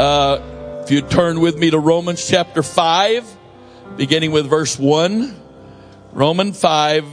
[0.00, 3.36] Uh, if you turn with me to Romans chapter 5,
[3.98, 5.36] beginning with verse 1.
[6.12, 7.04] Romans 5,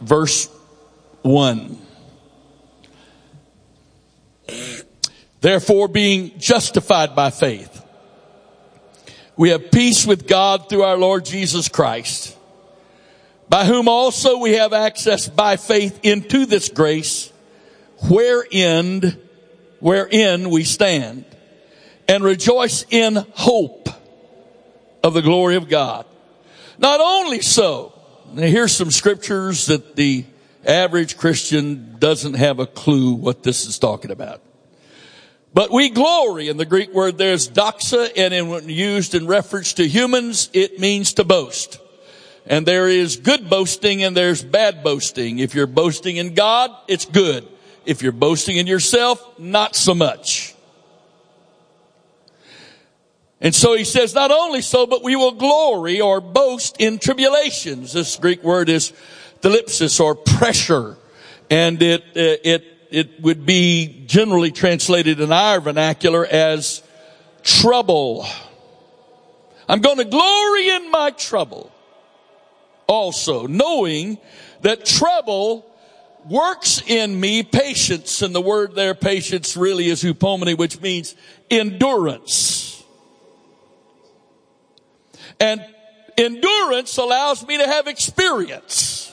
[0.00, 0.48] verse
[1.22, 1.78] 1.
[5.40, 7.86] Therefore, being justified by faith,
[9.36, 12.36] we have peace with God through our Lord Jesus Christ,
[13.48, 17.32] by whom also we have access by faith into this grace,
[18.08, 19.16] wherein,
[19.78, 21.24] wherein we stand,
[22.08, 23.88] and rejoice in hope
[25.02, 26.06] of the glory of God.
[26.78, 27.92] Not only so,
[28.34, 30.24] here's some scriptures that the
[30.66, 34.40] average Christian doesn't have a clue what this is talking about.
[35.52, 39.86] But we glory in the Greek word there's doxa and when used in reference to
[39.86, 41.78] humans, it means to boast.
[42.46, 45.38] And there is good boasting and there's bad boasting.
[45.38, 47.46] If you're boasting in God, it's good.
[47.86, 50.53] If you're boasting in yourself, not so much.
[53.40, 57.92] And so he says, not only so, but we will glory or boast in tribulations.
[57.92, 58.92] This Greek word is
[59.42, 60.96] thlipsis or pressure.
[61.50, 66.80] And it, uh, it it would be generally translated in our vernacular as
[67.42, 68.24] trouble.
[69.68, 71.72] I'm going to glory in my trouble.
[72.86, 74.18] Also, knowing
[74.60, 75.66] that trouble
[76.30, 81.16] works in me patience, and the word there, patience, really is hupomone, which means
[81.50, 82.73] endurance.
[85.40, 85.64] And
[86.16, 89.12] endurance allows me to have experience.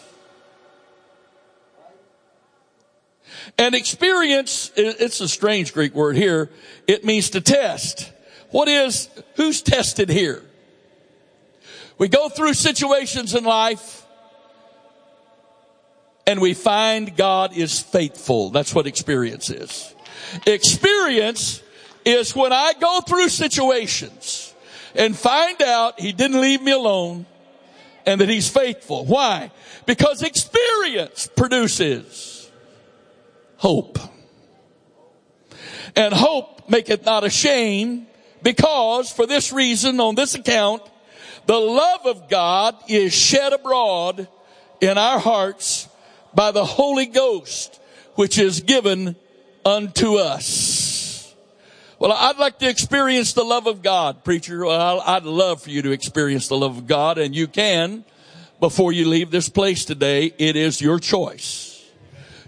[3.57, 6.49] And experience, it's a strange Greek word here.
[6.87, 8.11] It means to test.
[8.49, 10.43] What is, who's tested here?
[11.97, 14.05] We go through situations in life
[16.25, 18.49] and we find God is faithful.
[18.49, 19.93] That's what experience is.
[20.47, 21.61] Experience
[22.05, 24.50] is when I go through situations
[24.95, 27.25] and find out he didn't leave me alone
[28.05, 29.05] and that he's faithful.
[29.05, 29.51] Why?
[29.85, 32.49] Because experience produces
[33.57, 33.99] hope.
[35.95, 38.07] And hope maketh not ashamed
[38.41, 40.81] because for this reason, on this account,
[41.45, 44.27] the love of God is shed abroad
[44.79, 45.87] in our hearts
[46.33, 47.79] by the Holy Ghost,
[48.15, 49.15] which is given
[49.65, 50.90] unto us.
[52.01, 54.65] Well, I'd like to experience the love of God, preacher.
[54.65, 58.03] Well, I'd love for you to experience the love of God, and you can
[58.59, 60.33] before you leave this place today.
[60.39, 61.71] It is your choice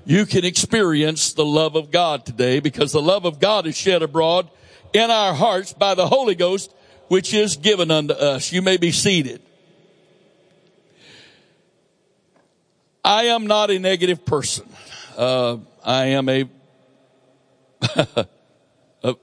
[0.05, 4.01] you can experience the love of God today because the love of God is shed
[4.01, 4.49] abroad
[4.91, 6.73] in our hearts by the Holy Ghost,
[7.07, 8.51] which is given unto us.
[8.51, 9.41] You may be seated.
[13.03, 14.67] I am not a negative person.
[15.17, 16.49] Uh, I am a,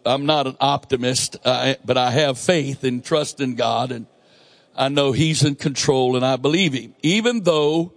[0.05, 4.07] I'm not an optimist, I, but I have faith and trust in God and
[4.77, 6.95] I know He's in control and I believe Him.
[7.03, 7.93] Even though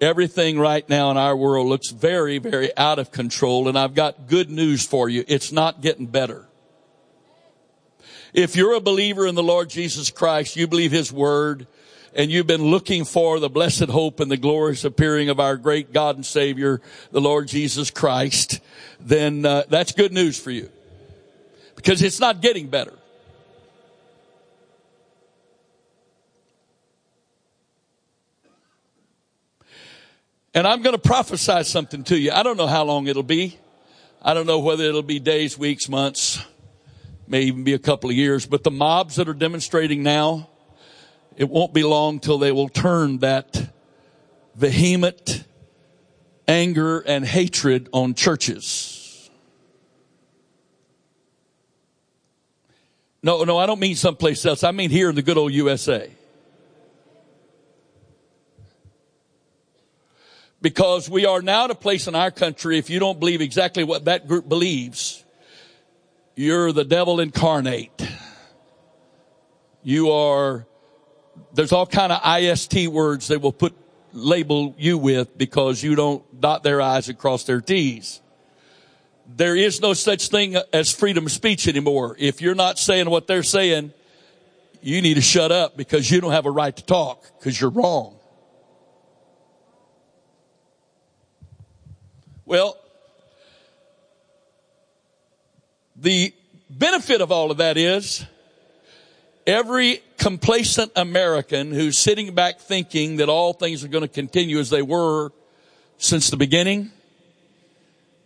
[0.00, 3.68] Everything right now in our world looks very, very out of control.
[3.68, 5.24] And I've got good news for you.
[5.26, 6.46] It's not getting better.
[8.34, 11.66] If you're a believer in the Lord Jesus Christ, you believe His Word,
[12.14, 15.94] and you've been looking for the blessed hope and the glorious appearing of our great
[15.94, 16.82] God and Savior,
[17.12, 18.60] the Lord Jesus Christ,
[19.00, 20.68] then uh, that's good news for you.
[21.86, 22.94] Because it's not getting better.
[30.52, 32.32] And I'm going to prophesy something to you.
[32.32, 33.56] I don't know how long it'll be.
[34.20, 36.44] I don't know whether it'll be days, weeks, months,
[37.28, 38.46] may even be a couple of years.
[38.46, 40.50] But the mobs that are demonstrating now,
[41.36, 43.72] it won't be long till they will turn that
[44.56, 45.44] vehement
[46.48, 48.95] anger and hatred on churches.
[53.22, 54.62] No, no, I don't mean someplace else.
[54.62, 56.10] I mean here in the good old USA.
[60.66, 63.84] because we are now at a place in our country, if you don't believe exactly
[63.84, 65.24] what that group believes,
[66.34, 68.04] you're the devil incarnate.
[69.84, 70.66] You are,
[71.54, 73.74] there's all kind of IST words they will put,
[74.12, 78.20] label you with because you don't dot their I's and cross their T's.
[79.28, 82.16] There is no such thing as freedom of speech anymore.
[82.18, 83.92] If you're not saying what they're saying,
[84.80, 87.70] you need to shut up because you don't have a right to talk because you're
[87.70, 88.16] wrong.
[92.44, 92.78] Well,
[95.96, 96.32] the
[96.70, 98.24] benefit of all of that is
[99.46, 104.70] every complacent American who's sitting back thinking that all things are going to continue as
[104.70, 105.32] they were
[105.98, 106.92] since the beginning,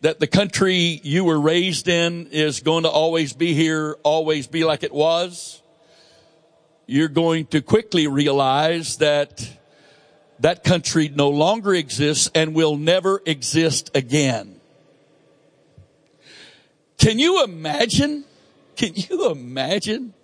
[0.00, 4.64] that the country you were raised in is going to always be here, always be
[4.64, 5.62] like it was,
[6.86, 9.48] you're going to quickly realize that
[10.40, 14.60] that country no longer exists and will never exist again.
[16.98, 18.24] Can you imagine?
[18.76, 20.14] Can you imagine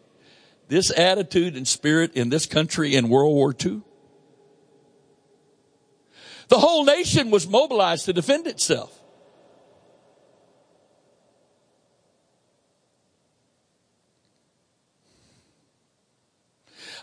[0.69, 3.83] this attitude and spirit in this country in World War II?
[6.49, 8.96] The whole nation was mobilized to defend itself.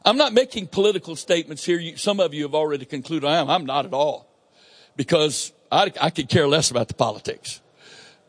[0.06, 1.80] I'm not making political statements here.
[1.80, 3.50] You, some of you have already concluded I am.
[3.50, 4.28] I'm not at all.
[4.96, 7.62] Because I, I could care less about the politics.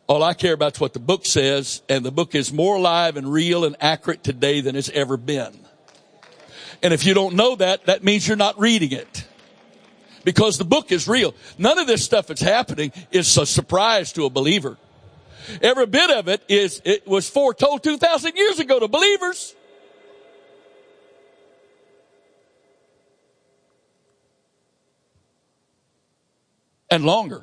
[0.06, 3.16] All I care about is what the book says, and the book is more alive
[3.16, 5.58] and real and accurate today than it's ever been.
[6.82, 9.26] And if you don't know that, that means you're not reading it.
[10.22, 11.34] Because the book is real.
[11.58, 14.76] None of this stuff that's happening is a surprise to a believer.
[15.60, 19.54] Every bit of it is, it was foretold 2,000 years ago to believers.
[26.94, 27.42] And longer.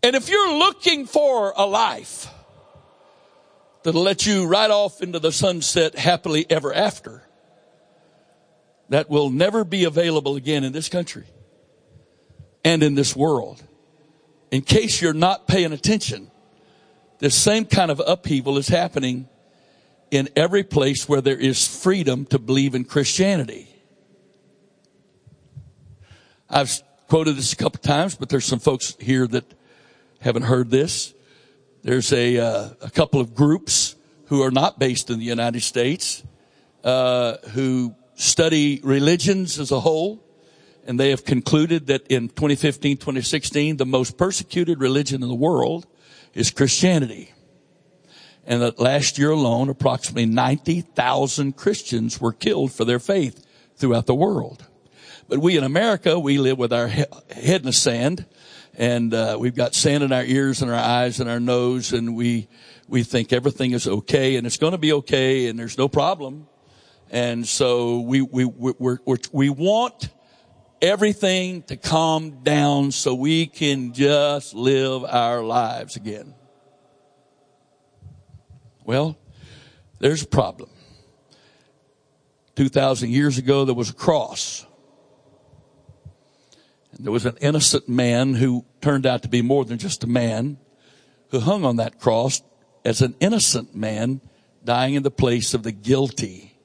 [0.00, 2.28] And if you're looking for a life
[3.82, 7.24] that'll let you ride off into the sunset happily ever after,
[8.90, 11.24] that will never be available again in this country
[12.64, 13.60] and in this world.
[14.52, 16.30] In case you're not paying attention,
[17.18, 19.28] this same kind of upheaval is happening
[20.12, 23.67] in every place where there is freedom to believe in Christianity.
[26.50, 29.44] I've quoted this a couple times, but there's some folks here that
[30.20, 31.12] haven't heard this.
[31.82, 33.96] There's a, uh, a couple of groups
[34.26, 36.22] who are not based in the United States,
[36.84, 40.24] uh, who study religions as a whole.
[40.86, 45.86] And they have concluded that in 2015, 2016, the most persecuted religion in the world
[46.32, 47.32] is Christianity.
[48.46, 53.46] And that last year alone, approximately 90,000 Christians were killed for their faith
[53.76, 54.67] throughout the world.
[55.28, 58.26] But we in America, we live with our head in the sand
[58.78, 62.14] and uh, we've got sand in our ears and our eyes and our nose, and
[62.14, 62.48] we
[62.86, 66.46] we think everything is okay and it's going to be okay, and there's no problem,
[67.10, 70.10] and so we we we we're, we're, we want
[70.80, 76.34] everything to calm down so we can just live our lives again.
[78.84, 79.18] Well,
[79.98, 80.70] there's a problem.
[82.54, 84.64] 2,000 years ago, there was a cross.
[86.98, 90.58] There was an innocent man who turned out to be more than just a man
[91.30, 92.42] who hung on that cross
[92.84, 94.20] as an innocent man
[94.64, 96.58] dying in the place of the guilty.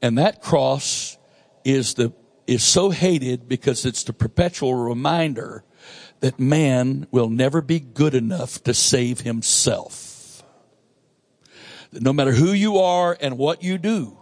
[0.00, 1.18] And that cross
[1.64, 2.12] is the,
[2.46, 5.64] is so hated because it's the perpetual reminder
[6.20, 10.42] that man will never be good enough to save himself.
[11.92, 14.18] No matter who you are and what you do,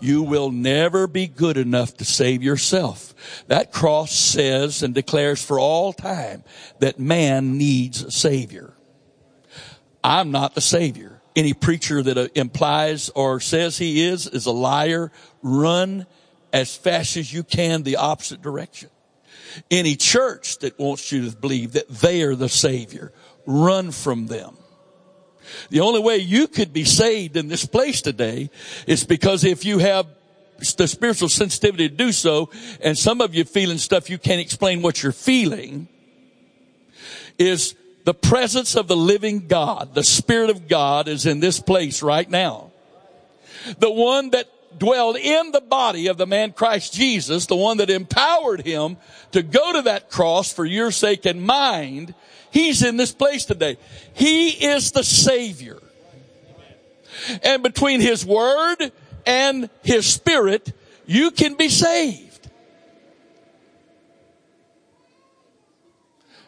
[0.00, 3.14] you will never be good enough to save yourself.
[3.48, 6.44] That cross says and declares for all time
[6.78, 8.74] that man needs a savior.
[10.02, 11.20] I'm not the savior.
[11.34, 15.12] Any preacher that uh, implies or says he is is a liar.
[15.42, 16.06] Run
[16.52, 18.90] as fast as you can the opposite direction.
[19.70, 23.12] Any church that wants you to believe that they are the savior,
[23.46, 24.56] run from them.
[25.70, 28.50] The only way you could be saved in this place today
[28.86, 30.06] is because if you have
[30.76, 32.50] the spiritual sensitivity to do so,
[32.80, 35.88] and some of you feeling stuff you can't explain what you're feeling,
[37.38, 37.74] is
[38.04, 42.28] the presence of the living God, the Spirit of God is in this place right
[42.28, 42.72] now.
[43.78, 47.90] The one that dwelled in the body of the man Christ Jesus, the one that
[47.90, 48.96] empowered him
[49.32, 52.14] to go to that cross for your sake and mine,
[52.50, 53.76] He's in this place today.
[54.14, 55.78] He is the Savior.
[57.42, 58.92] And between His Word
[59.26, 60.72] and His Spirit,
[61.06, 62.50] you can be saved.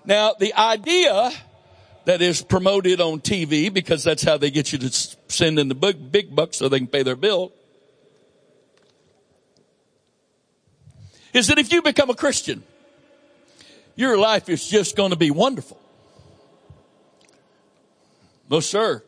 [0.04, 1.30] Now, the idea
[2.04, 4.90] that is promoted on TV, because that's how they get you to
[5.28, 7.52] send in the big, big bucks so they can pay their bill,
[11.32, 12.62] is that if you become a Christian,
[13.94, 15.80] your life is just going to be wonderful.
[18.50, 19.02] No, sir.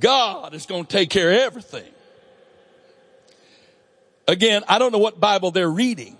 [0.00, 1.90] God is going to take care of everything.
[4.26, 6.16] Again, I don't know what Bible they're reading.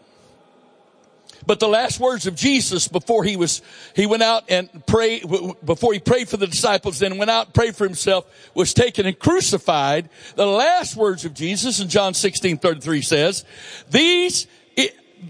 [1.47, 3.63] But the last words of Jesus before he was,
[3.97, 5.25] he went out and prayed,
[5.65, 9.07] before he prayed for the disciples, then went out and prayed for himself, was taken
[9.07, 10.11] and crucified.
[10.37, 13.45] The last words of Jesus in John 16, 33 says,
[13.91, 14.47] these,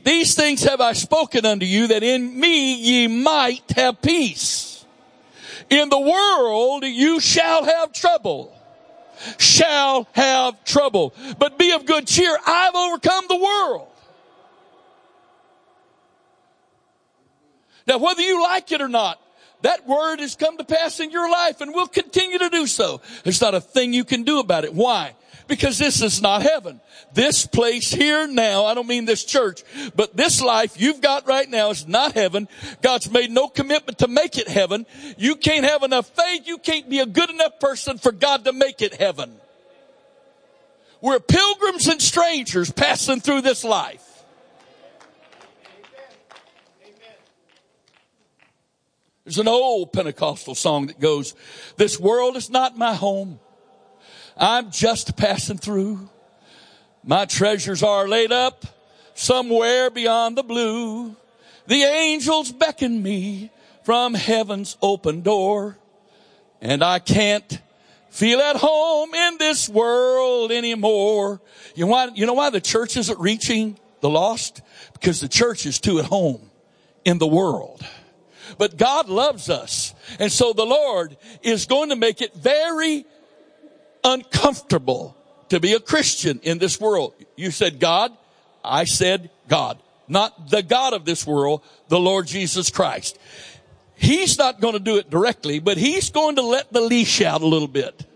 [0.03, 4.78] these things have I spoken unto you that in me ye might have peace.
[5.71, 8.55] In the world you shall have trouble.
[9.39, 11.15] Shall have trouble.
[11.39, 12.37] But be of good cheer.
[12.47, 13.89] I've overcome the world.
[17.87, 19.21] Now whether you like it or not,
[19.63, 23.01] that word has come to pass in your life and will continue to do so.
[23.25, 24.73] There's not a thing you can do about it.
[24.73, 25.15] Why?
[25.49, 26.81] Because this is not heaven.
[27.15, 29.65] This place here now, I don't mean this church,
[29.97, 32.49] but this life you've got right now is not heaven.
[32.83, 34.85] God's made no commitment to make it heaven.
[35.17, 36.47] You can't have enough faith.
[36.47, 39.35] You can't be a good enough person for God to make it heaven.
[41.01, 44.05] We're pilgrims and strangers passing through this life.
[49.25, 51.35] There's an old Pentecostal song that goes,
[51.77, 53.41] this world is not my home.
[54.39, 56.09] I'm just passing through.
[57.03, 58.65] My treasures are laid up
[59.15, 61.17] somewhere beyond the blue.
[61.67, 63.51] The angels beckon me
[63.83, 65.77] from heaven's open door.
[66.61, 67.61] And I can't
[68.11, 71.41] feel at home in this world anymore.
[71.75, 74.63] You know why, you know why the church isn't reaching the lost?
[74.93, 76.51] Because the church is too at home
[77.05, 77.85] in the world.
[78.57, 79.95] But God loves us.
[80.19, 83.05] And so the Lord is going to make it very
[84.05, 85.17] uncomfortable
[85.49, 87.15] to be a Christian in this world.
[87.37, 88.13] You said God.
[88.65, 89.79] I said God.
[90.09, 93.19] Not the God of this world, the Lord Jesus Christ.
[93.95, 97.43] He's not going to do it directly, but he's going to let the leash out
[97.43, 98.07] a little bit.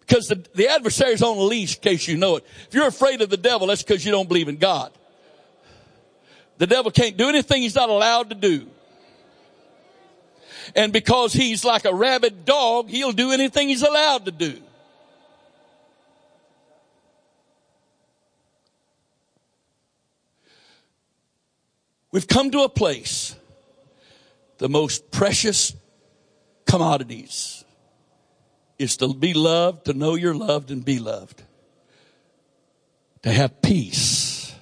[0.00, 2.46] Because the, the adversary's on a leash, in case you know it.
[2.66, 4.92] If you're afraid of the devil, that's because you don't believe in God.
[6.58, 8.66] The devil can't do anything he's not allowed to do.
[10.74, 14.60] And because he's like a rabid dog, he'll do anything he's allowed to do.
[22.12, 23.36] We've come to a place,
[24.58, 25.74] the most precious
[26.66, 27.64] commodities
[28.78, 31.42] is to be loved, to know you're loved and be loved.
[33.22, 34.54] To have peace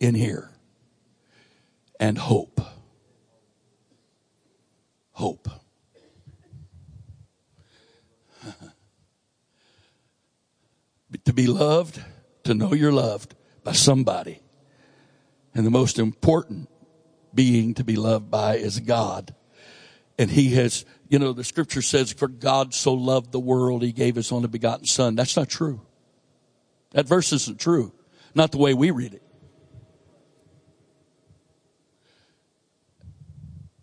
[0.00, 0.50] in here
[2.00, 2.60] and hope.
[5.22, 5.48] Hope.
[11.24, 12.02] to be loved,
[12.42, 14.40] to know you're loved by somebody.
[15.54, 16.68] And the most important
[17.32, 19.32] being to be loved by is God.
[20.18, 23.92] And he has, you know, the scripture says, for God so loved the world, he
[23.92, 25.14] gave his only begotten son.
[25.14, 25.82] That's not true.
[26.94, 27.92] That verse isn't true.
[28.34, 29.22] Not the way we read it.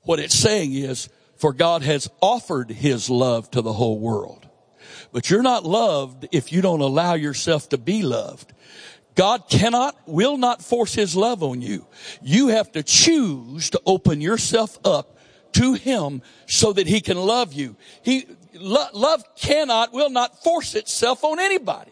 [0.01, 1.07] What it's saying is,
[1.39, 4.47] for God has offered his love to the whole world.
[5.11, 8.51] But you're not loved if you don't allow yourself to be loved.
[9.15, 11.87] God cannot, will not force his love on you.
[12.21, 15.17] You have to choose to open yourself up
[15.53, 17.77] to him so that he can love you.
[18.03, 21.91] He, lo- love cannot, will not force itself on anybody.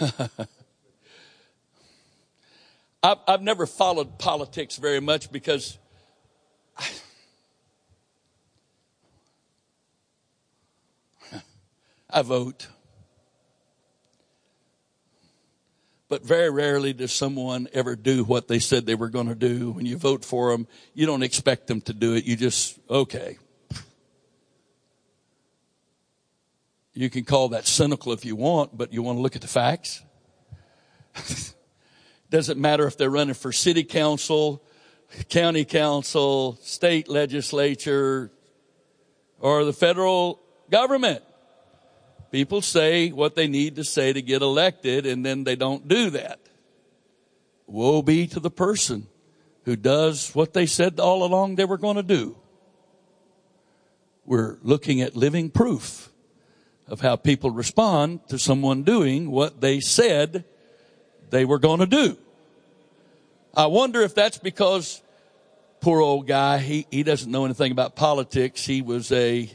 [3.02, 5.78] I've, never followed politics very much because
[6.76, 6.88] I,
[12.10, 12.66] I vote.
[16.08, 19.72] But very rarely does someone ever do what they said they were going to do.
[19.72, 22.24] When you vote for them, you don't expect them to do it.
[22.24, 23.38] You just, okay,
[26.94, 29.48] You can call that cynical if you want, but you want to look at the
[29.48, 30.02] facts.
[32.30, 34.62] Doesn't matter if they're running for city council,
[35.28, 38.30] county council, state legislature,
[39.40, 41.22] or the federal government.
[42.30, 46.10] People say what they need to say to get elected and then they don't do
[46.10, 46.40] that.
[47.66, 49.08] Woe be to the person
[49.64, 52.36] who does what they said all along they were going to do.
[54.24, 56.10] We're looking at living proof
[56.88, 60.44] of how people respond to someone doing what they said
[61.30, 62.16] they were going to do.
[63.56, 65.02] I wonder if that's because
[65.80, 68.64] poor old guy, he, he doesn't know anything about politics.
[68.64, 69.50] He was a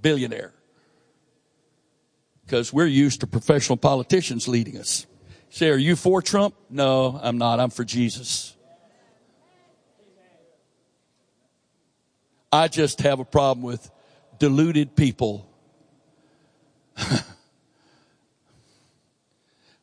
[0.00, 0.52] billionaire.
[2.44, 5.06] Because we're used to professional politicians leading us.
[5.50, 6.54] Say, are you for Trump?
[6.68, 7.60] No, I'm not.
[7.60, 8.56] I'm for Jesus.
[12.52, 13.90] I just have a problem with
[14.38, 15.48] deluded people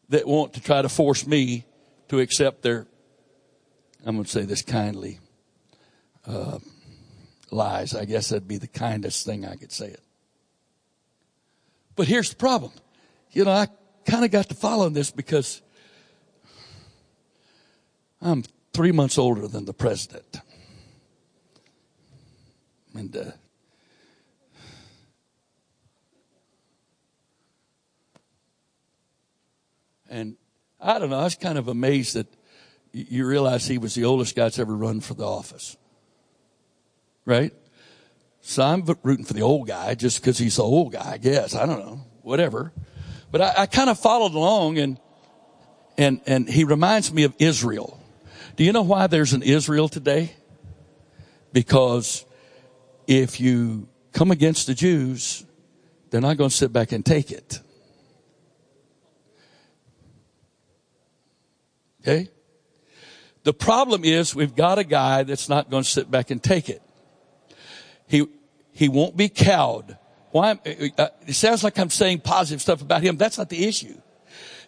[0.10, 1.65] that want to try to force me
[2.10, 2.86] to accept their,
[4.06, 5.20] I'm going to say this kindly,
[6.27, 6.60] uh,
[7.50, 7.96] lies.
[7.96, 10.01] I guess that'd be the kindest thing I could say it.
[11.96, 12.72] But here's the problem.
[13.32, 13.68] You know, I
[14.06, 15.62] kind of got to following this because
[18.22, 20.41] I'm three months older than the president.
[22.94, 23.32] And, uh,
[30.12, 30.36] and
[30.80, 32.27] I don't know, I was kind of amazed that
[32.91, 35.77] you realize he was the oldest guy that's ever run for the office.
[37.25, 37.53] Right?
[38.41, 41.56] So I'm rooting for the old guy just because he's the old guy, I guess.
[41.56, 42.01] I don't know.
[42.24, 42.74] Whatever.
[43.32, 45.00] But I, I kind of followed along and,
[45.98, 47.98] and, and he reminds me of Israel.
[48.58, 50.34] Do you know why there's an Israel today?
[51.53, 52.25] Because
[53.08, 55.46] if you come against the Jews,
[56.10, 57.62] they're not going to sit back and take it.
[62.01, 62.29] Okay?
[63.43, 66.70] The problem is we've got a guy that's not going to sit back and take
[66.70, 66.81] it.
[68.08, 68.27] He,
[68.72, 69.98] he won't be cowed.
[70.31, 70.51] Why?
[70.51, 73.17] Uh, it sounds like I'm saying positive stuff about him.
[73.17, 74.00] That's not the issue.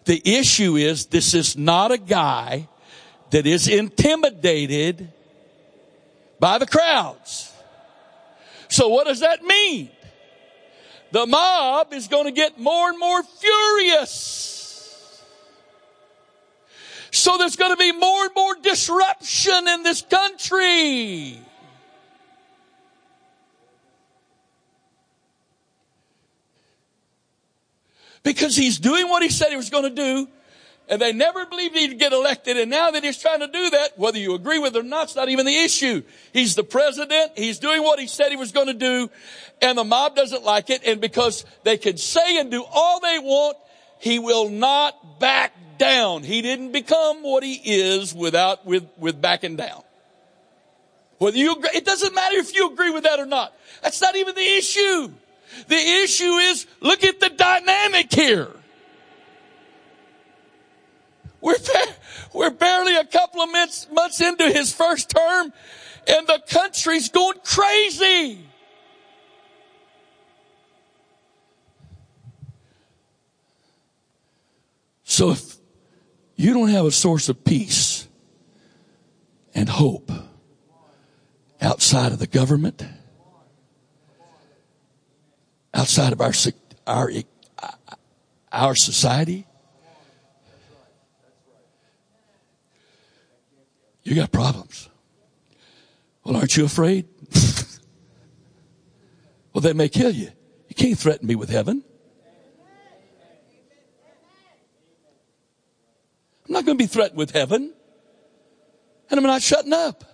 [0.04, 2.68] The issue is this is not a guy
[3.30, 5.12] that is intimidated
[6.38, 7.52] by the crowds.
[8.68, 9.90] So what does that mean?
[11.12, 14.53] The mob is going to get more and more furious.
[17.14, 21.38] So there's going to be more and more disruption in this country.
[28.24, 30.28] Because he's doing what he said he was going to do,
[30.88, 33.96] and they never believed he'd get elected, and now that he's trying to do that,
[33.96, 36.02] whether you agree with it or not, it's not even the issue.
[36.32, 39.08] He's the president, he's doing what he said he was going to do,
[39.62, 43.20] and the mob doesn't like it, and because they can say and do all they
[43.20, 43.56] want,
[44.00, 46.22] he will not back down.
[46.22, 49.82] He didn't become what he is without, with, with backing down.
[51.18, 53.54] Whether you agree, it doesn't matter if you agree with that or not.
[53.82, 55.12] That's not even the issue.
[55.68, 58.48] The issue is, look at the dynamic here.
[61.40, 61.56] We're,
[62.32, 65.52] we're barely a couple of months, months into his first term
[66.06, 68.46] and the country's going crazy.
[75.04, 75.56] So if
[76.44, 78.06] you don't have a source of peace
[79.54, 80.12] and hope
[81.58, 82.84] outside of the government,
[85.72, 86.34] outside of our,
[86.86, 87.10] our,
[88.52, 89.46] our society,
[94.02, 94.90] you got problems.
[96.24, 97.06] Well, aren't you afraid?
[99.54, 100.30] well, they may kill you.
[100.68, 101.82] You can't threaten me with heaven.
[106.46, 107.72] I'm not going to be threatened with heaven.
[109.10, 110.04] And I'm not shutting up.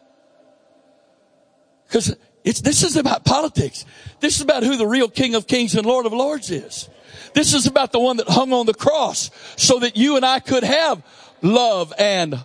[1.86, 3.84] Because it's, this is about politics.
[4.20, 6.88] This is about who the real King of Kings and Lord of Lords is.
[7.34, 10.40] This is about the one that hung on the cross so that you and I
[10.40, 11.02] could have
[11.42, 12.44] love and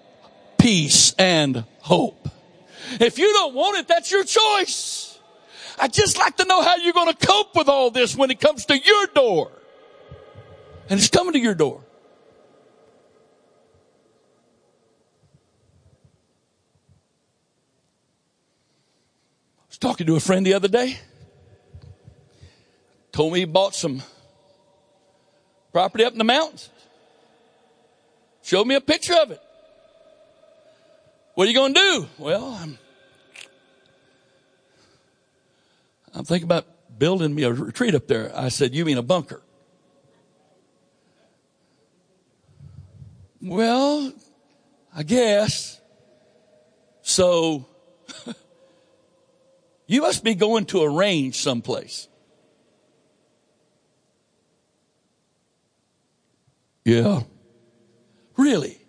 [0.58, 2.28] peace and hope.
[3.00, 5.20] If you don't want it, that's your choice.
[5.80, 8.40] I'd just like to know how you're going to cope with all this when it
[8.40, 9.52] comes to your door.
[10.90, 11.85] And it's coming to your door.
[19.76, 20.98] Was talking to a friend the other day.
[23.12, 24.02] Told me he bought some
[25.74, 26.70] property up in the mountains.
[28.42, 29.42] Showed me a picture of it.
[31.34, 32.08] What are you going to do?
[32.18, 32.78] Well, I'm,
[36.14, 36.66] I'm thinking about
[36.98, 38.32] building me a retreat up there.
[38.34, 39.42] I said, You mean a bunker?
[43.42, 44.14] Well,
[44.96, 45.82] I guess.
[47.02, 47.66] So
[49.88, 52.08] you must be going to a range someplace.
[56.84, 57.24] Yeah.
[58.38, 58.80] Really?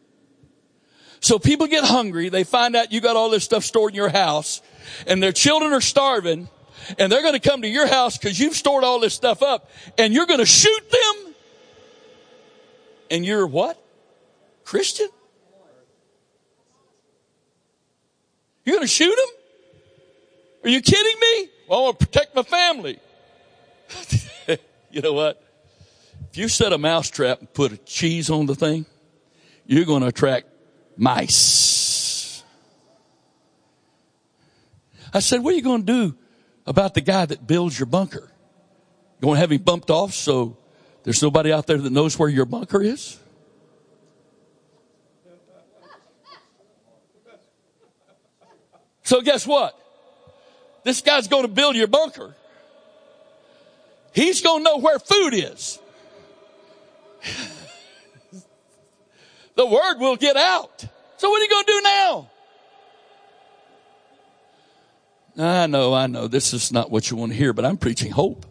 [1.21, 2.29] So people get hungry.
[2.29, 4.63] They find out you got all this stuff stored in your house
[5.07, 6.49] and their children are starving
[6.99, 9.71] and they're going to come to your house because you've stored all this stuff up
[9.99, 11.35] and you're going to shoot them.
[13.11, 13.81] And you're what?
[14.65, 15.09] Christian?
[18.65, 19.36] You're going to shoot them?
[20.67, 21.49] Are you kidding me?
[21.69, 22.99] Well, I want to protect my family.
[24.91, 25.41] you know what?
[26.29, 28.85] If you set a mouse trap and put a cheese on the thing,
[29.65, 30.49] you're going to attract
[30.97, 32.43] mice.
[35.15, 36.17] I said, what are you going to do
[36.67, 38.29] about the guy that builds your bunker?
[39.21, 40.59] You going to have him bumped off so
[41.05, 43.21] there's nobody out there that knows where your bunker is?
[49.05, 49.81] So guess what?
[50.87, 52.33] This guy's going to build your bunker.
[54.13, 55.81] He's going to know where food is.
[59.57, 60.87] the word will get out.
[61.17, 62.31] So what are you going to do now?
[65.39, 68.13] I know, I know, this is not what you want to hear, but I'm preaching
[68.13, 68.47] hope.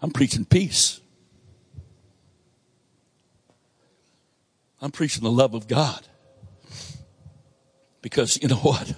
[0.00, 1.02] I'm preaching peace.
[4.80, 6.06] I'm preaching the love of God.
[8.02, 8.94] Because you know what?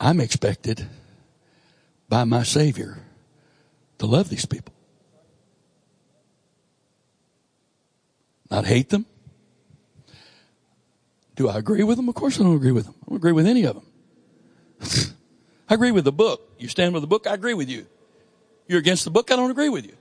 [0.00, 0.88] I'm expected
[2.08, 2.98] by my Savior
[3.98, 4.74] to love these people.
[8.50, 9.06] Not hate them.
[11.36, 12.08] Do I agree with them?
[12.08, 12.94] Of course I don't agree with them.
[13.02, 15.14] I don't agree with any of them.
[15.68, 16.52] I agree with the book.
[16.58, 17.86] You stand with the book, I agree with you.
[18.66, 19.96] You're against the book, I don't agree with you.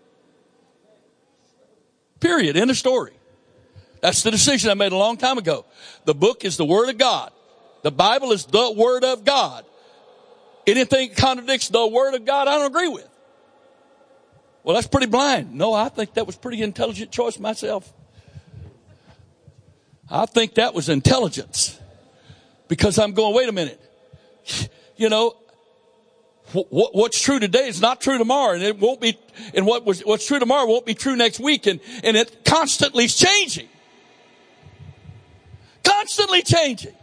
[2.22, 2.56] Period.
[2.56, 3.12] End of story.
[4.00, 5.66] That's the decision I made a long time ago.
[6.06, 7.32] The book is the Word of God.
[7.84, 9.66] The Bible is the Word of God.
[10.66, 13.08] Anything contradicts the Word of God, I don't agree with.
[14.64, 15.54] Well, that's pretty blind.
[15.54, 17.92] No, I think that was pretty intelligent choice myself.
[20.10, 21.80] I think that was intelligence
[22.68, 23.82] because I'm going, wait a minute.
[24.98, 25.36] You know,
[26.54, 29.18] what's true today is not true tomorrow and it won't be,
[29.54, 33.06] and what was, what's true tomorrow won't be true next week and, and it constantly
[33.06, 33.70] is changing.
[35.84, 36.94] Constantly changing.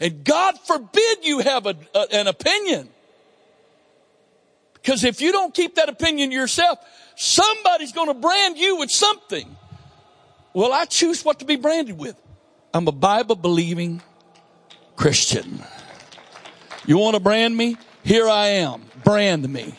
[0.00, 2.88] And God forbid you have a, a, an opinion.
[4.74, 6.78] Because if you don't keep that opinion yourself,
[7.16, 9.56] somebody's going to brand you with something.
[10.54, 12.16] Well, I choose what to be branded with.
[12.72, 14.02] I'm a Bible believing
[14.96, 15.62] Christian.
[16.86, 17.76] You want to brand me?
[18.04, 18.82] Here I am.
[19.04, 19.74] Brand me.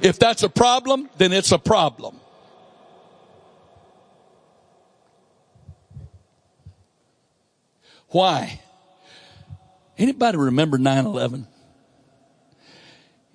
[0.00, 2.20] If that's a problem, then it's a problem.
[8.08, 8.60] Why?
[9.98, 11.46] Anybody remember 9-11?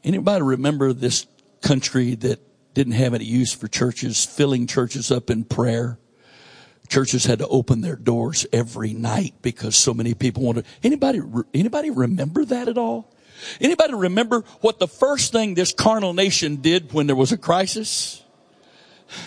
[0.04, 1.28] Anybody remember this
[1.62, 2.40] country that
[2.74, 6.00] didn't have any use for churches, filling churches up in prayer?
[6.94, 10.68] Churches had to open their doors every night because so many people wanted.
[10.84, 13.12] Anybody, anybody remember that at all?
[13.60, 18.24] Anybody remember what the first thing this carnal nation did when there was a crisis?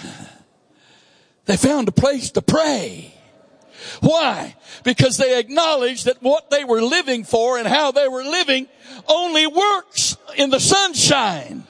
[1.46, 3.14] They found a place to pray.
[4.00, 4.56] Why?
[4.82, 8.66] Because they acknowledged that what they were living for and how they were living
[9.08, 11.64] only works in the sunshine.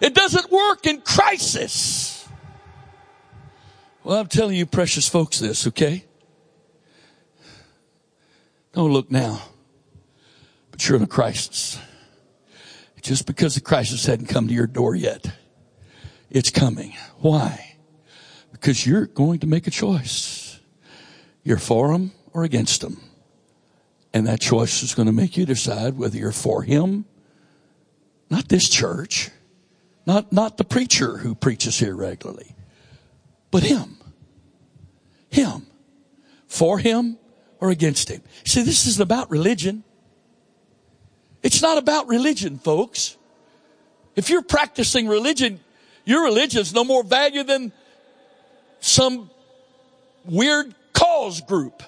[0.00, 2.17] It doesn't work in crisis.
[4.08, 6.02] Well, I'm telling you, precious folks, this, okay?
[8.72, 9.42] Don't look now,
[10.70, 11.78] but you're in a crisis.
[13.02, 15.30] Just because the crisis hadn't come to your door yet,
[16.30, 16.94] it's coming.
[17.18, 17.76] Why?
[18.50, 20.58] Because you're going to make a choice.
[21.44, 23.02] You're for him or against him.
[24.14, 27.04] And that choice is going to make you decide whether you're for him,
[28.30, 29.28] not this church,
[30.06, 32.56] not, not the preacher who preaches here regularly,
[33.50, 33.97] but him.
[35.30, 35.66] Him.
[36.46, 37.18] For him
[37.60, 38.22] or against him.
[38.44, 39.84] See, this isn't about religion.
[41.42, 43.16] It's not about religion, folks.
[44.16, 45.60] If you're practicing religion,
[46.04, 47.72] your religion's no more value than
[48.80, 49.30] some
[50.24, 51.82] weird cause group.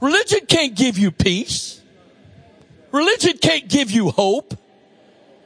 [0.00, 1.80] Religion can't give you peace.
[2.92, 4.54] Religion can't give you hope.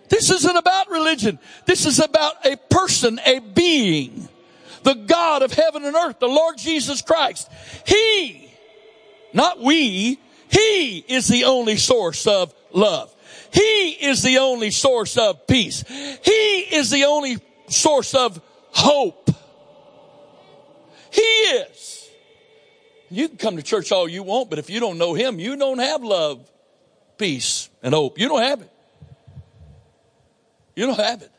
[0.08, 1.38] This isn't about religion.
[1.66, 4.28] This is about a person, a being
[4.82, 7.50] the God of heaven and earth, the Lord Jesus Christ.
[7.86, 8.52] He,
[9.32, 10.18] not we,
[10.50, 13.14] He is the only source of love.
[13.52, 15.84] He is the only source of peace.
[15.88, 18.40] He is the only source of
[18.70, 19.30] hope.
[21.10, 22.10] He is.
[23.10, 25.56] You can come to church all you want, but if you don't know Him, you
[25.56, 26.50] don't have love,
[27.18, 28.18] peace, and hope.
[28.18, 28.70] You don't have it.
[30.74, 31.30] You don't have it.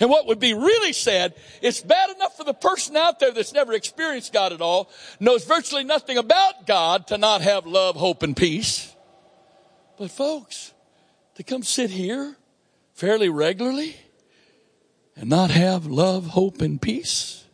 [0.00, 3.52] And what would be really sad, it's bad enough for the person out there that's
[3.52, 8.22] never experienced God at all, knows virtually nothing about God to not have love, hope,
[8.22, 8.94] and peace.
[9.98, 10.72] But folks,
[11.34, 12.36] to come sit here
[12.92, 13.96] fairly regularly
[15.16, 17.44] and not have love, hope, and peace.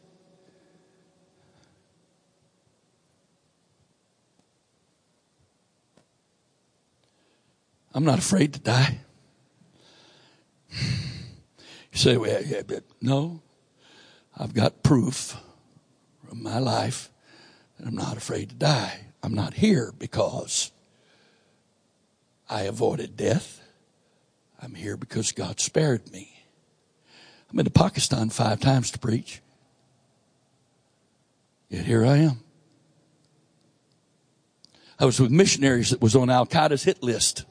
[7.95, 8.99] I'm not afraid to die.
[11.95, 13.41] You say, well, yeah, but no,
[14.37, 15.37] I've got proof
[16.29, 17.09] from my life
[17.79, 18.99] that I'm not afraid to die.
[19.23, 20.73] I'm not here because
[22.51, 23.61] I avoided death.
[24.61, 26.45] I'm here because God spared me.
[27.49, 29.41] I've been to Pakistan five times to preach.
[31.69, 32.41] Yet here I am.
[34.99, 37.45] I was with missionaries that was on Al Qaeda's hit list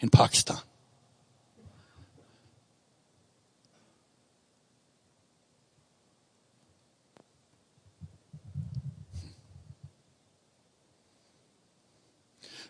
[0.00, 0.58] in Pakistan.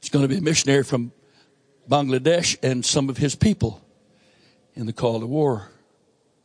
[0.00, 1.12] He's going to be a missionary from
[1.88, 3.80] Bangladesh and some of his people
[4.74, 5.68] in the call to war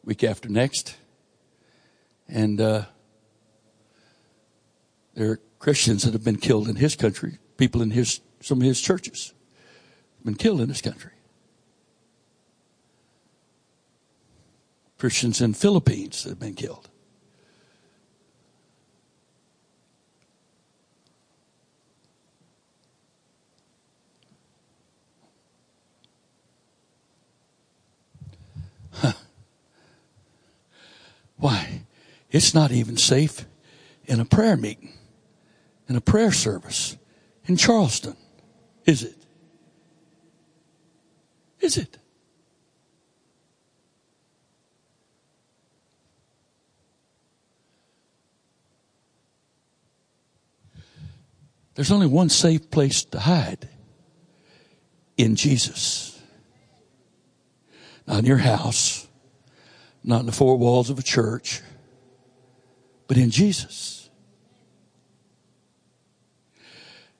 [0.04, 0.98] week after next.
[2.28, 2.86] And uh,
[5.14, 8.68] there are Christians that have been killed in his country, people in his some of
[8.68, 9.35] his churches
[10.26, 11.12] been killed in this country.
[14.98, 16.90] Christians in Philippines that have been killed.
[31.38, 31.82] Why?
[32.32, 33.46] It's not even safe
[34.06, 34.94] in a prayer meeting,
[35.88, 36.98] in a prayer service
[37.46, 38.16] in Charleston,
[38.86, 39.25] is it?
[41.66, 41.98] Is it?
[51.74, 53.68] There's only one safe place to hide
[55.18, 56.22] in Jesus.
[58.06, 59.08] Not in your house,
[60.04, 61.64] not in the four walls of a church,
[63.08, 64.08] but in Jesus.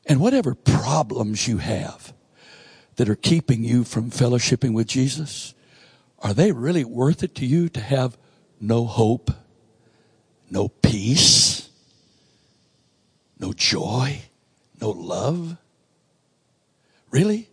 [0.06, 2.15] And whatever problems you have
[2.96, 5.54] that are keeping you from fellowshipping with Jesus,
[6.20, 8.18] are they really worth it to you to have
[8.60, 9.32] no hope,
[10.50, 11.70] no peace,
[13.40, 14.22] no joy,
[14.80, 15.58] no love?
[17.12, 17.50] Really?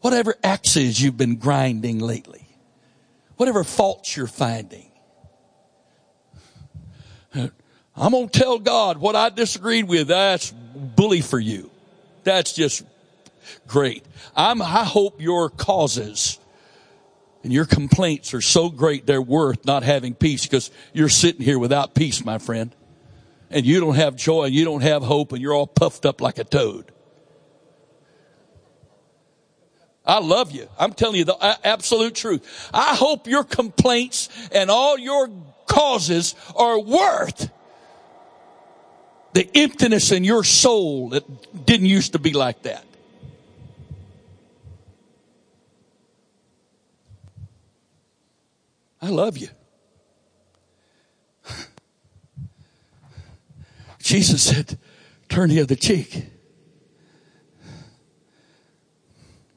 [0.00, 2.46] Whatever axes you've been grinding lately,
[3.36, 4.90] whatever faults you're finding.
[7.34, 10.08] I'm going to tell God what I disagreed with.
[10.08, 11.70] That's bully for you.
[12.24, 12.82] That's just
[13.66, 14.04] great.
[14.34, 16.38] I'm, I hope your causes
[17.42, 21.58] and your complaints are so great they're worth not having peace because you're sitting here
[21.58, 22.74] without peace, my friend.
[23.50, 26.20] And you don't have joy and you don't have hope and you're all puffed up
[26.20, 26.90] like a toad.
[30.04, 30.68] I love you.
[30.78, 32.70] I'm telling you the absolute truth.
[32.72, 35.30] I hope your complaints and all your
[35.66, 37.50] causes are worth
[39.34, 42.84] the emptiness in your soul that didn't used to be like that.
[49.00, 49.48] I love you.
[53.98, 54.78] Jesus said,
[55.28, 56.26] turn the other cheek.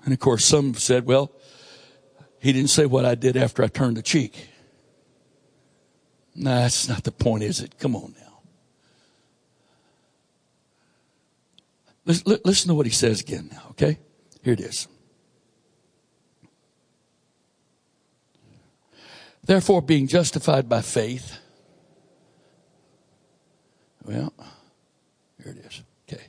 [0.03, 1.31] And of course, some said, well,
[2.39, 4.47] he didn't say what I did after I turned the cheek.
[6.35, 7.77] Nah, that's not the point, is it?
[7.77, 8.25] Come on now.
[12.25, 13.99] Listen to what he says again now, okay?
[14.41, 14.87] Here it is.
[19.49, 21.39] Therefore, being justified by faith,
[24.05, 24.31] well,
[25.41, 25.81] here it is.
[26.07, 26.21] Okay.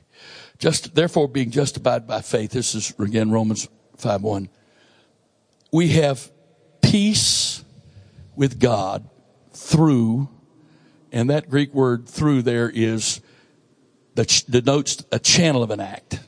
[0.57, 4.49] Just, therefore being justified by faith, this is again Romans 5 1.
[5.71, 6.31] We have
[6.81, 7.63] peace
[8.35, 9.07] with God
[9.53, 10.27] through,
[11.11, 13.21] and that Greek word through there is
[14.15, 16.19] that denotes a channel of an act.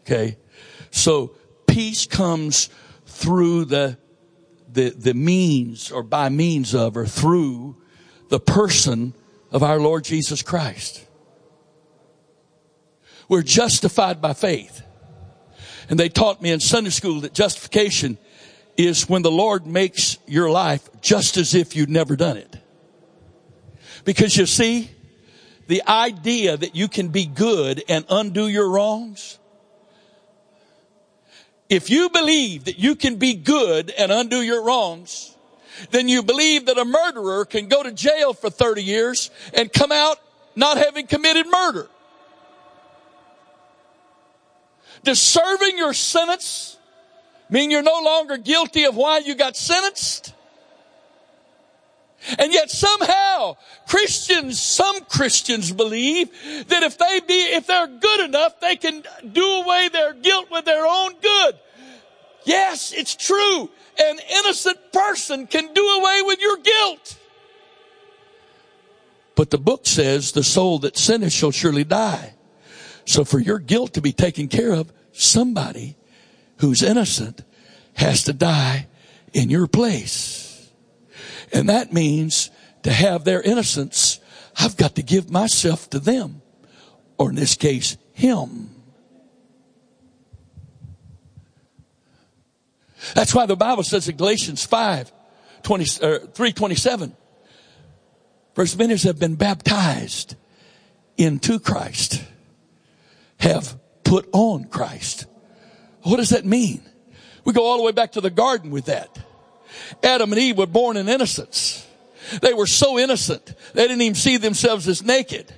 [0.00, 0.38] Okay.
[0.90, 1.36] So
[1.68, 2.68] peace comes
[3.06, 3.96] through the,
[4.72, 7.76] the, the means or by means of or through
[8.28, 9.14] the person
[9.50, 11.06] of our Lord Jesus Christ.
[13.28, 14.82] We're justified by faith.
[15.88, 18.18] And they taught me in Sunday school that justification
[18.76, 22.56] is when the Lord makes your life just as if you'd never done it.
[24.04, 24.90] Because you see,
[25.68, 29.38] the idea that you can be good and undo your wrongs,
[31.72, 35.34] if you believe that you can be good and undo your wrongs,
[35.90, 39.90] then you believe that a murderer can go to jail for 30 years and come
[39.90, 40.18] out
[40.54, 41.88] not having committed murder.
[45.02, 46.76] Does serving your sentence
[47.48, 50.34] mean you're no longer guilty of why you got sentenced?
[52.38, 53.56] And yet somehow
[53.88, 56.30] Christians, some Christians believe
[56.68, 60.64] that if they be, if they're good enough, they can do away their guilt with
[60.64, 61.58] their own good.
[62.44, 63.70] Yes, it's true.
[64.00, 67.18] An innocent person can do away with your guilt.
[69.34, 72.34] But the book says the soul that sinneth shall surely die.
[73.04, 75.96] So for your guilt to be taken care of, somebody
[76.58, 77.42] who's innocent
[77.94, 78.86] has to die
[79.32, 80.51] in your place.
[81.52, 82.50] And that means
[82.82, 84.20] to have their innocence,
[84.58, 86.42] I've got to give myself to them.
[87.18, 88.70] Or in this case, him.
[93.14, 95.12] That's why the Bible says in Galatians 5,
[95.62, 97.16] 20, uh, 327,
[98.54, 100.36] First many have been baptized
[101.16, 102.22] into Christ,
[103.38, 105.26] have put on Christ.
[106.02, 106.82] What does that mean?
[107.44, 109.18] We go all the way back to the garden with that.
[110.02, 111.86] Adam and Eve were born in innocence.
[112.40, 115.52] They were so innocent, they didn't even see themselves as naked.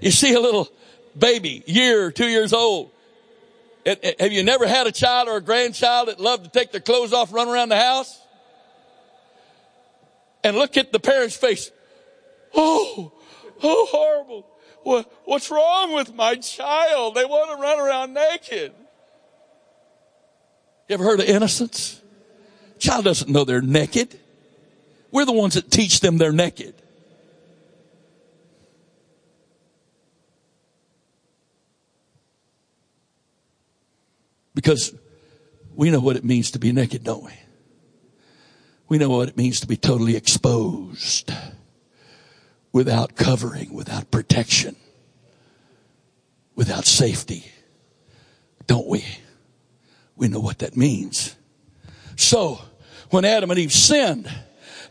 [0.00, 0.68] You see a little
[1.16, 2.90] baby, year, two years old.
[3.84, 7.12] Have you never had a child or a grandchild that loved to take their clothes
[7.12, 8.20] off, run around the house?
[10.44, 11.70] And look at the parent's face.
[12.54, 13.12] Oh,
[13.62, 14.46] oh, horrible.
[14.82, 17.14] What, what's wrong with my child?
[17.14, 18.72] They want to run around naked.
[20.88, 22.01] You ever heard of innocence?
[22.82, 24.18] Child doesn't know they're naked.
[25.12, 26.74] We're the ones that teach them they're naked.
[34.52, 34.92] Because
[35.76, 37.30] we know what it means to be naked, don't we?
[38.88, 41.32] We know what it means to be totally exposed
[42.72, 44.74] without covering, without protection,
[46.56, 47.44] without safety.
[48.66, 49.04] Don't we?
[50.16, 51.36] We know what that means.
[52.16, 52.60] So,
[53.12, 54.30] when Adam and Eve sinned,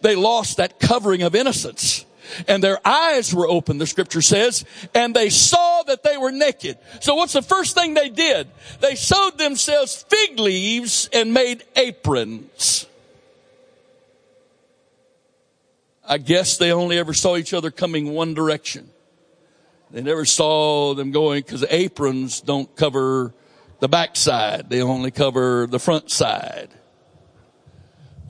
[0.02, 2.06] they lost that covering of innocence.
[2.48, 4.64] And their eyes were open, the scripture says,
[4.96, 6.78] and they saw that they were naked.
[7.02, 8.48] So what's the first thing they did?
[8.80, 12.86] They sewed themselves fig leaves and made aprons.
[16.08, 18.90] I guess they only ever saw each other coming one direction.
[19.92, 23.34] They never saw them going because aprons don't cover
[23.80, 24.70] the backside.
[24.70, 26.70] They only cover the front side.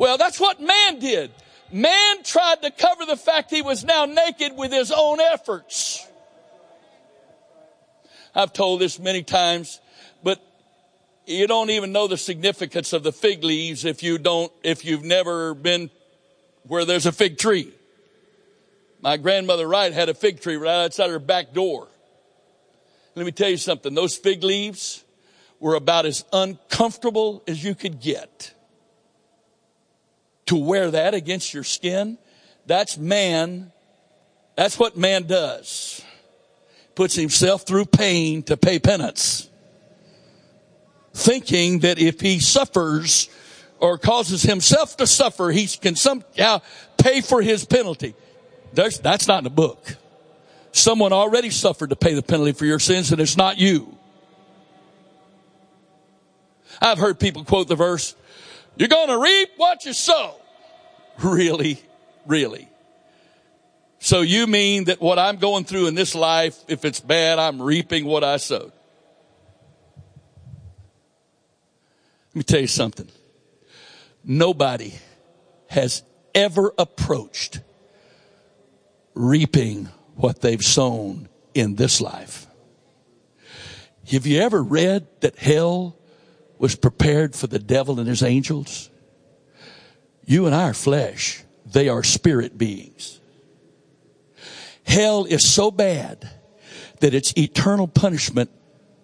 [0.02, 1.30] Well, that's what man did.
[1.72, 6.08] Man tried to cover the fact he was now naked with his own efforts.
[8.34, 9.80] I've told this many times,
[10.24, 10.42] but
[11.28, 15.04] you don't even know the significance of the fig leaves if you don't, if you've
[15.04, 15.92] never been
[16.64, 17.72] where there's a fig tree.
[19.02, 21.88] My grandmother Wright had a fig tree right outside her back door.
[23.14, 23.94] Let me tell you something.
[23.94, 25.04] Those fig leaves
[25.60, 28.56] were about as uncomfortable as you could get
[30.52, 32.18] to wear that against your skin,
[32.66, 33.72] that's man.
[34.58, 36.04] That's what man does.
[36.94, 39.50] Puts himself through pain to pay penance.
[41.14, 43.30] Thinking that if he suffers
[43.80, 46.60] or causes himself to suffer, he can somehow
[46.98, 48.14] pay for his penalty.
[48.74, 49.96] There's, that's not in the book.
[50.74, 53.98] Someone already suffered to pay the penalty for your sins and it's not you.
[56.82, 58.18] I've heard people quote the verse,
[58.76, 60.41] you're going to reap what you sow.
[61.24, 61.82] Really?
[62.26, 62.68] Really?
[64.00, 67.62] So you mean that what I'm going through in this life, if it's bad, I'm
[67.62, 68.72] reaping what I sowed?
[72.30, 73.10] Let me tell you something.
[74.24, 74.94] Nobody
[75.68, 77.60] has ever approached
[79.14, 82.48] reaping what they've sown in this life.
[84.12, 85.98] Have you ever read that hell
[86.58, 88.91] was prepared for the devil and his angels?
[90.32, 91.44] You and I are flesh.
[91.66, 93.20] They are spirit beings.
[94.84, 96.26] Hell is so bad
[97.02, 98.50] that it's eternal punishment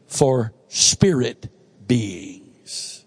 [0.08, 1.50] for spirit
[1.86, 3.04] beings.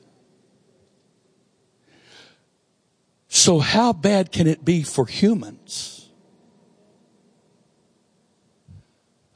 [3.28, 6.06] So how bad can it be for humans?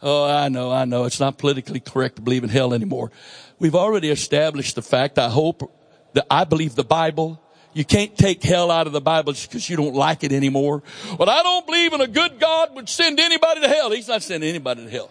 [0.03, 1.05] Oh, I know, I know.
[1.05, 3.11] It's not politically correct to believe in hell anymore.
[3.59, 5.75] We've already established the fact, I hope,
[6.13, 7.41] that I believe the Bible
[7.75, 10.83] you can't take hell out of the Bible just because you don't like it anymore.
[11.19, 13.91] But I don't believe in a good God would send anybody to hell.
[13.91, 15.11] He's not sending anybody to hell.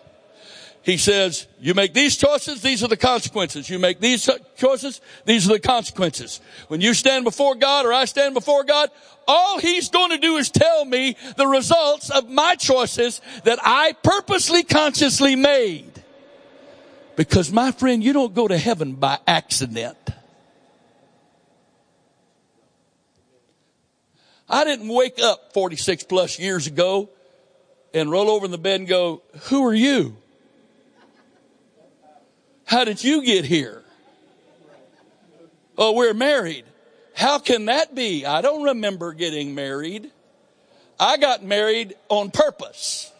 [0.83, 3.69] He says, you make these choices, these are the consequences.
[3.69, 6.41] You make these choices, these are the consequences.
[6.67, 8.91] When you stand before God or I stand before God,
[9.25, 13.93] all He's going to do is tell me the results of my choices that I
[14.03, 16.03] purposely, consciously made.
[17.15, 19.97] Because my friend, you don't go to heaven by accident.
[24.53, 27.09] I didn't wake up 46 plus years ago
[27.91, 30.15] and roll over in the bed and go, who are you?
[32.63, 33.83] How did you get here?
[35.75, 36.65] Oh, we're married.
[37.15, 38.27] How can that be?
[38.27, 40.11] I don't remember getting married.
[40.99, 43.11] I got married on purpose.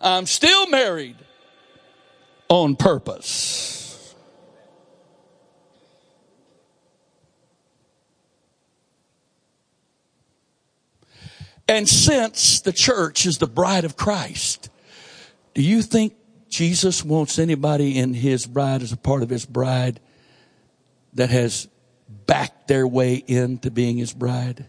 [0.00, 1.16] I'm still married
[2.48, 3.73] on purpose.
[11.66, 14.68] And since the church is the bride of Christ,
[15.54, 16.14] do you think
[16.48, 20.00] Jesus wants anybody in his bride as a part of his bride
[21.14, 21.68] that has
[22.08, 24.66] backed their way into being his bride?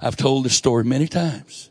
[0.00, 1.70] I've told this story many times.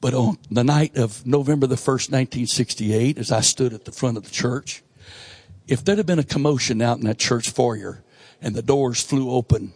[0.00, 4.16] But on the night of November the 1st, 1968, as I stood at the front
[4.16, 4.82] of the church,
[5.66, 8.02] if there'd have been a commotion out in that church foyer
[8.40, 9.72] and the doors flew open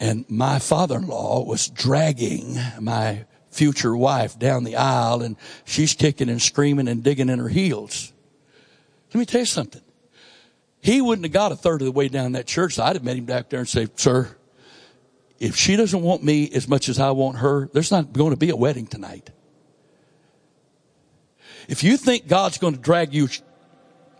[0.00, 6.42] and my father-in-law was dragging my future wife down the aisle and she's kicking and
[6.42, 8.12] screaming and digging in her heels.
[9.14, 9.82] Let me tell you something.
[10.80, 12.74] He wouldn't have got a third of the way down that church.
[12.74, 14.34] So I'd have met him back there and say, sir,
[15.38, 18.36] if she doesn't want me as much as I want her, there's not going to
[18.36, 19.30] be a wedding tonight.
[21.68, 23.28] If you think God's going to drag you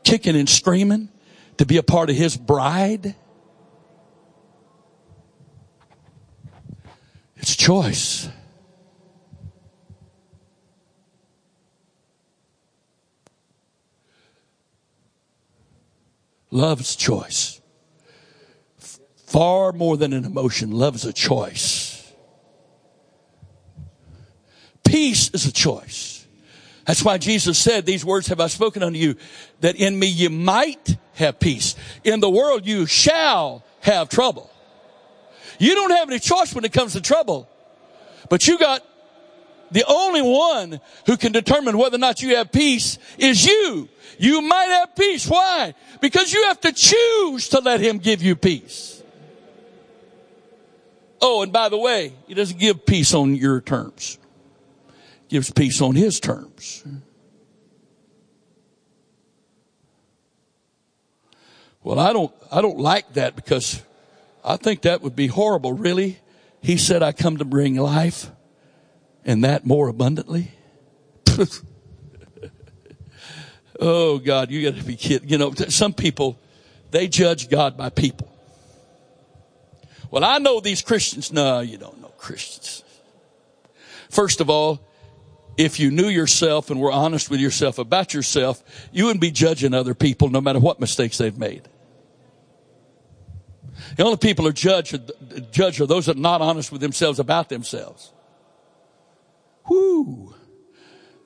[0.05, 1.09] kicking and screaming
[1.59, 3.14] to be a part of his bride,
[7.36, 8.28] it's choice.
[16.50, 17.62] Love's choice.
[19.26, 22.12] Far more than an emotion, love's a choice.
[24.84, 26.12] Peace is a choice.
[26.85, 29.16] That's why Jesus said, these words have I spoken unto you,
[29.61, 31.76] that in me you might have peace.
[32.03, 34.51] In the world you shall have trouble.
[35.59, 37.49] You don't have any choice when it comes to trouble,
[38.28, 38.85] but you got
[39.70, 43.89] the only one who can determine whether or not you have peace is you.
[44.18, 45.26] You might have peace.
[45.28, 45.74] Why?
[46.01, 49.03] Because you have to choose to let him give you peace.
[51.20, 54.18] Oh, and by the way, he doesn't give peace on your terms
[55.33, 56.85] gives peace on his terms.
[61.83, 63.80] Well, I don't, I don't like that because
[64.45, 65.72] I think that would be horrible.
[65.72, 66.18] Really?
[66.61, 68.30] He said, I come to bring life
[69.24, 70.53] and that more abundantly.
[73.80, 75.30] oh God, you gotta be kidding.
[75.30, 76.39] You know, some people,
[76.91, 78.28] they judge God by people.
[80.11, 81.33] Well, I know these Christians.
[81.33, 82.85] No, you don't know Christians.
[84.11, 84.91] First of all,
[85.57, 89.74] if you knew yourself and were honest with yourself about yourself, you wouldn't be judging
[89.74, 91.68] other people no matter what mistakes they've made.
[93.96, 94.98] The only people are judged,
[95.50, 98.12] judged are those that are not honest with themselves about themselves.
[99.68, 100.34] Whoo.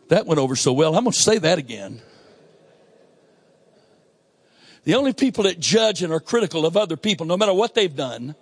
[0.09, 0.97] That went over so well.
[0.97, 2.01] I'm going to say that again.
[4.85, 7.95] The only people that judge and are critical of other people, no matter what they've
[7.95, 8.37] done,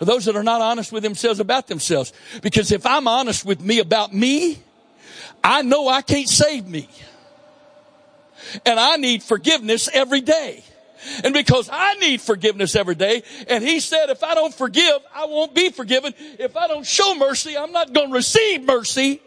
[0.00, 2.12] are those that are not honest with themselves about themselves.
[2.42, 4.58] Because if I'm honest with me about me,
[5.46, 6.88] I know I can't save me.
[8.64, 10.64] And I need forgiveness every day.
[11.22, 15.26] And because I need forgiveness every day, and he said, if I don't forgive, I
[15.26, 16.14] won't be forgiven.
[16.40, 19.20] If I don't show mercy, I'm not going to receive mercy.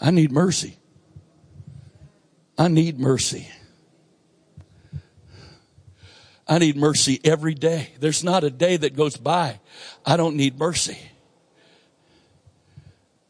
[0.00, 0.77] I need mercy.
[2.58, 3.48] I need mercy.
[6.48, 7.90] I need mercy every day.
[8.00, 9.60] There's not a day that goes by.
[10.04, 10.98] I don't need mercy.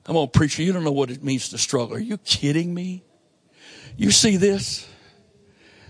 [0.07, 0.65] I'm going to preach you.
[0.65, 1.97] You don't know what it means to struggle.
[1.97, 3.05] Are you kidding me?
[3.99, 4.89] You see this?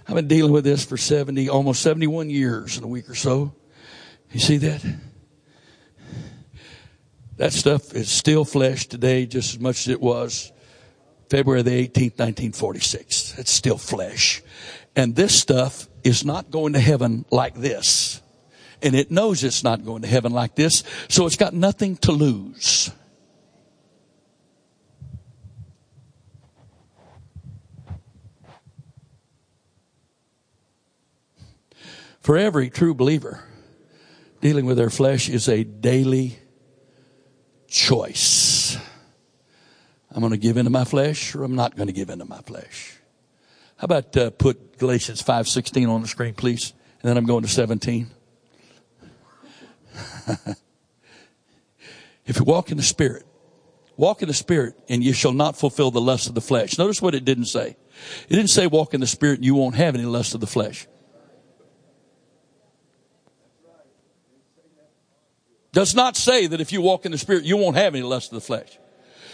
[0.08, 3.54] I've been dealing with this for 70, almost 71 years in a week or so.
[4.32, 4.84] You see that?
[7.36, 10.50] That stuff is still flesh today just as much as it was
[11.28, 13.38] February the 18th, 1946.
[13.38, 14.42] It's still flesh.
[14.96, 18.22] And this stuff is not going to heaven like this.
[18.82, 22.12] And it knows it's not going to heaven like this, so it's got nothing to
[22.12, 22.90] lose.
[32.20, 33.42] For every true believer,
[34.40, 36.38] dealing with their flesh is a daily
[37.68, 38.47] choice.
[40.10, 42.40] I'm going to give into my flesh or I'm not going to give into my
[42.40, 42.98] flesh.
[43.76, 46.72] How about uh, put Galatians 5:16 on the screen, please?
[47.02, 48.10] And then I'm going to 17.
[52.26, 53.24] if you walk in the Spirit,
[53.96, 56.76] walk in the Spirit, and you shall not fulfill the lust of the flesh.
[56.76, 57.76] Notice what it didn't say.
[58.28, 60.46] It didn't say walk in the Spirit and you won't have any lust of the
[60.46, 60.88] flesh.
[65.72, 68.32] Does not say that if you walk in the Spirit, you won't have any lust
[68.32, 68.78] of the flesh.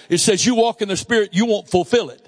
[0.09, 2.21] It says you walk in the Spirit, you won't fulfill it.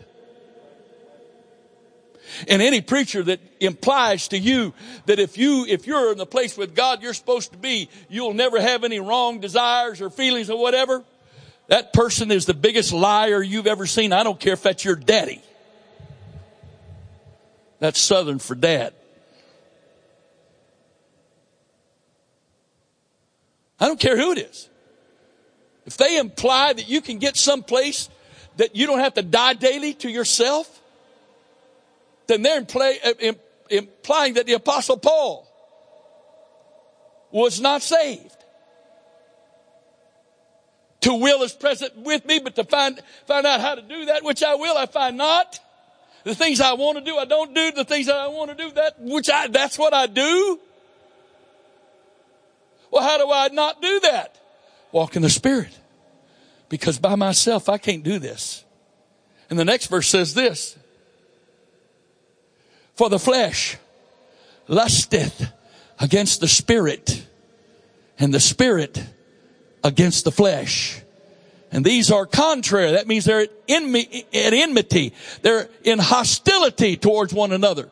[2.49, 4.74] And any preacher that implies to you
[5.07, 8.35] that if you, if you're in the place with God you're supposed to be, you'll
[8.35, 11.05] never have any wrong desires or feelings or whatever,
[11.68, 14.12] that person is the biggest liar you've ever seen.
[14.12, 15.43] I don't care if that's your daddy.
[17.79, 18.95] That's Southern for dad.
[23.79, 24.68] I don't care who it is.
[25.87, 28.09] If they imply that you can get someplace
[28.57, 30.82] that you don't have to die daily to yourself,
[32.26, 33.32] then they're uh,
[33.70, 35.47] implying that the apostle Paul
[37.30, 38.32] was not saved.
[41.03, 44.24] To will is present with me, but to find, find out how to do that,
[44.24, 45.61] which I will, I find not.
[46.24, 47.70] The things I want to do, I don't do.
[47.70, 50.59] The things that I want to do, that, which I, that's what I do.
[52.91, 54.41] Well, how do I not do that?
[54.93, 55.76] Walk in the Spirit.
[56.68, 58.64] Because by myself, I can't do this.
[59.49, 60.76] And the next verse says this.
[62.95, 63.76] For the flesh
[64.68, 65.53] lusteth
[66.01, 67.26] against the spirit
[68.18, 69.03] and the spirit
[69.84, 71.03] against the flesh.
[71.70, 72.93] And these are contrary.
[72.93, 75.12] That means they're at, enmity.
[75.43, 77.91] They're in hostility towards one another.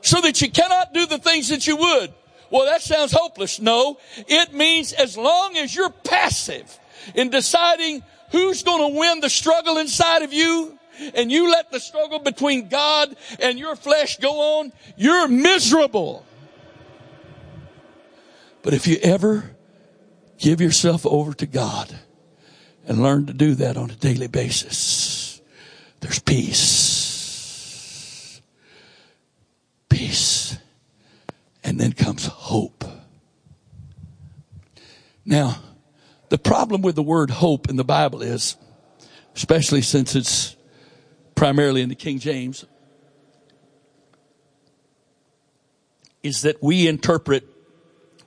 [0.00, 2.12] So that you cannot do the things that you would.
[2.50, 3.60] Well, that sounds hopeless.
[3.60, 6.78] No, it means as long as you're passive
[7.14, 10.78] in deciding who's going to win the struggle inside of you,
[11.14, 16.24] and you let the struggle between God and your flesh go on, you're miserable.
[18.62, 19.56] But if you ever
[20.38, 21.94] give yourself over to God
[22.86, 25.40] and learn to do that on a daily basis,
[26.00, 28.40] there's peace.
[29.88, 30.35] Peace.
[31.66, 32.84] And then comes hope.
[35.24, 35.58] Now,
[36.28, 38.56] the problem with the word hope in the Bible is,
[39.34, 40.54] especially since it's
[41.34, 42.64] primarily in the King James,
[46.22, 47.44] is that we interpret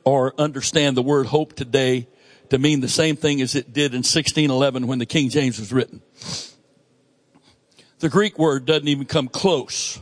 [0.03, 2.09] or understand the word hope today
[2.49, 5.71] to mean the same thing as it did in 1611 when the King James was
[5.71, 6.01] written.
[7.99, 10.01] The Greek word doesn't even come close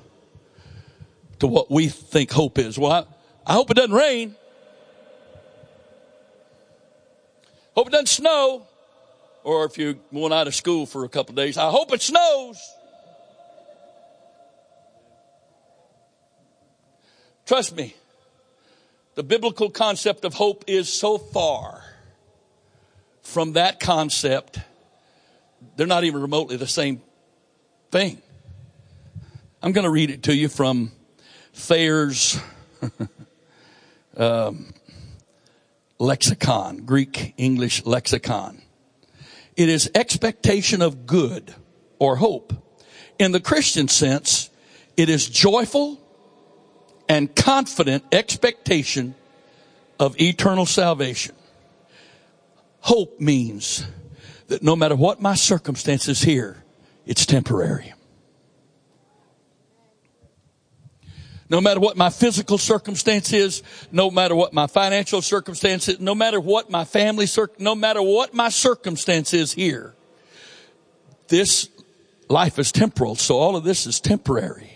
[1.38, 2.80] to what we think hope is.
[2.80, 3.08] Well,
[3.48, 4.36] I, hope it doesn't rain.
[7.76, 8.68] Hope it doesn't snow.
[9.44, 12.60] Or if you're going out of school for a couple days, I hope it snows.
[17.46, 17.96] Trust me,
[19.16, 21.82] the biblical concept of hope is so far
[23.28, 24.60] from that concept,
[25.76, 27.02] they're not even remotely the same
[27.92, 28.22] thing.
[29.62, 30.92] I'm going to read it to you from
[31.54, 32.40] Thayer's
[34.18, 34.74] um,
[36.00, 38.62] lexicon, Greek English lexicon.
[39.56, 41.54] It is expectation of good
[42.00, 42.54] or hope.
[43.18, 44.50] In the Christian sense,
[44.96, 46.00] it is joyful
[47.10, 49.16] and confident expectation
[50.00, 51.36] of eternal salvation.
[52.82, 53.86] Hope means
[54.48, 56.64] that no matter what my circumstances here,
[57.06, 57.94] it's temporary.
[61.50, 66.14] No matter what my physical circumstance is, no matter what my financial circumstance is, no
[66.14, 69.96] matter what my family, cir- no matter what my circumstance is here,
[71.30, 71.70] this
[72.28, 74.72] life is temporal, so all of this is temporary.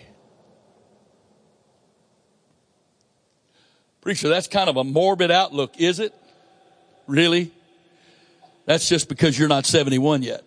[4.00, 6.14] Preacher, that's kind of a morbid outlook, is it?
[7.06, 7.52] Really?
[8.64, 10.42] That's just because you're not 71 yet.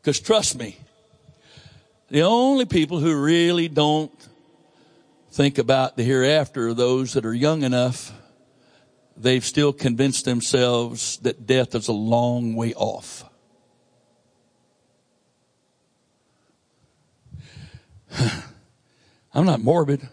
[0.00, 0.78] Because trust me,
[2.08, 4.12] the only people who really don't
[5.30, 8.12] think about the hereafter are those that are young enough,
[9.16, 13.24] they've still convinced themselves that death is a long way off.
[19.34, 20.08] I'm not morbid,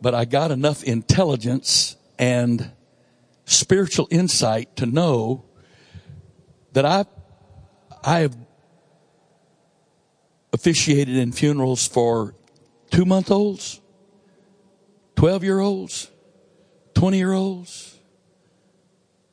[0.00, 2.70] but I got enough intelligence and
[3.44, 5.44] spiritual insight to know
[6.72, 7.04] that I,
[8.02, 8.36] I have
[10.54, 12.32] officiated in funerals for
[12.90, 13.80] two month olds,
[15.16, 16.10] 12 year olds,
[16.94, 17.98] 20 year olds,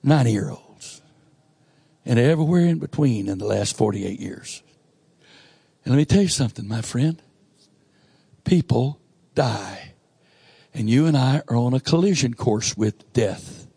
[0.03, 1.01] 90 year olds,
[2.05, 4.63] and everywhere in between in the last 48 years.
[5.85, 7.21] And let me tell you something, my friend.
[8.43, 8.99] People
[9.35, 9.93] die.
[10.73, 13.67] And you and I are on a collision course with death.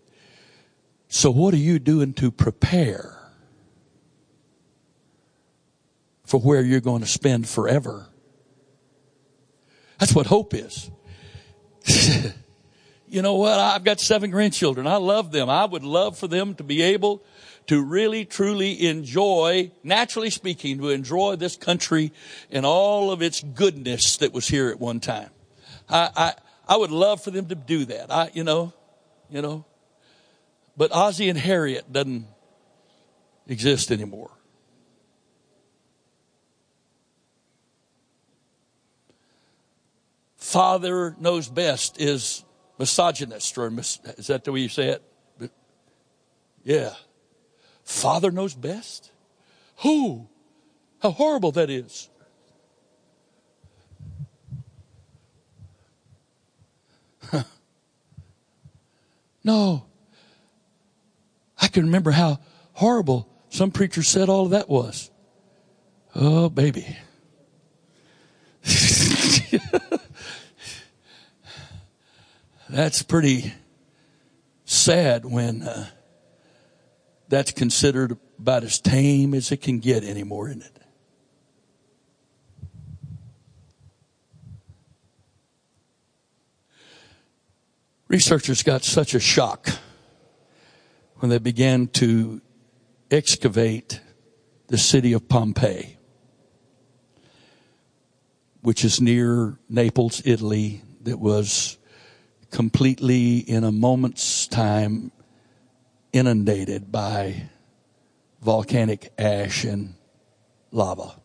[1.08, 3.18] So what are you doing to prepare
[6.24, 8.08] for where you're going to spend forever.
[9.98, 10.90] That's what hope is.
[13.08, 13.58] you know what?
[13.58, 14.86] I've got seven grandchildren.
[14.86, 15.48] I love them.
[15.48, 17.22] I would love for them to be able
[17.66, 22.12] to really truly enjoy, naturally speaking, to enjoy this country
[22.50, 25.30] and all of its goodness that was here at one time.
[25.88, 26.34] I, I,
[26.68, 28.10] I would love for them to do that.
[28.10, 28.72] I, you know,
[29.30, 29.64] you know,
[30.76, 32.26] but Ozzy and Harriet doesn't
[33.46, 34.30] exist anymore.
[40.54, 42.44] Father knows best is
[42.78, 45.02] misogynist, or mis- is that the way you say it?
[46.62, 46.94] Yeah.
[47.82, 49.10] Father knows best?
[49.78, 50.28] Who?
[51.02, 52.08] How horrible that is.
[59.42, 59.86] no.
[61.60, 62.38] I can remember how
[62.74, 65.10] horrible some preachers said all of that was.
[66.14, 66.96] Oh, baby.
[72.68, 73.52] That's pretty
[74.64, 75.86] sad when uh,
[77.28, 80.82] that's considered about as tame as it can get anymore, isn't it?
[88.08, 89.68] Researchers got such a shock
[91.16, 92.40] when they began to
[93.10, 94.00] excavate
[94.68, 95.98] the city of Pompeii,
[98.62, 101.76] which is near Naples, Italy, that was
[102.54, 105.10] completely in a moment's time
[106.12, 107.34] inundated by
[108.40, 109.94] volcanic ash and
[110.70, 111.16] lava.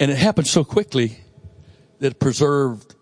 [0.00, 1.18] And it happened so quickly
[1.98, 2.94] that it preserved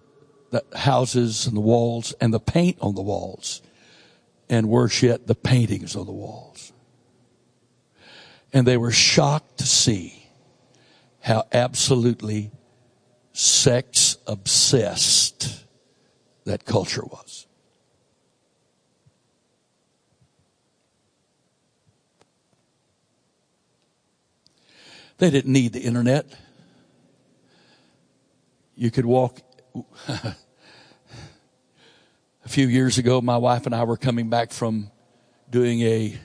[0.51, 3.63] the houses and the walls and the paint on the walls,
[4.49, 6.73] and worse yet, the paintings on the walls.
[8.53, 10.27] And they were shocked to see
[11.21, 12.51] how absolutely
[13.33, 15.66] sex obsessed
[16.47, 17.47] that culture was.
[25.19, 26.27] They didn't need the internet.
[28.75, 29.41] You could walk.
[30.09, 30.37] a
[32.49, 34.91] few years ago, my wife and I were coming back from
[35.51, 36.19] doing a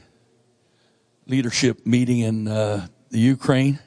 [1.26, 3.80] leadership meeting in uh, the Ukraine,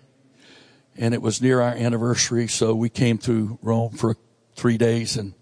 [0.97, 4.17] and it was near our anniversary, so we came through Rome for
[4.57, 5.35] three days and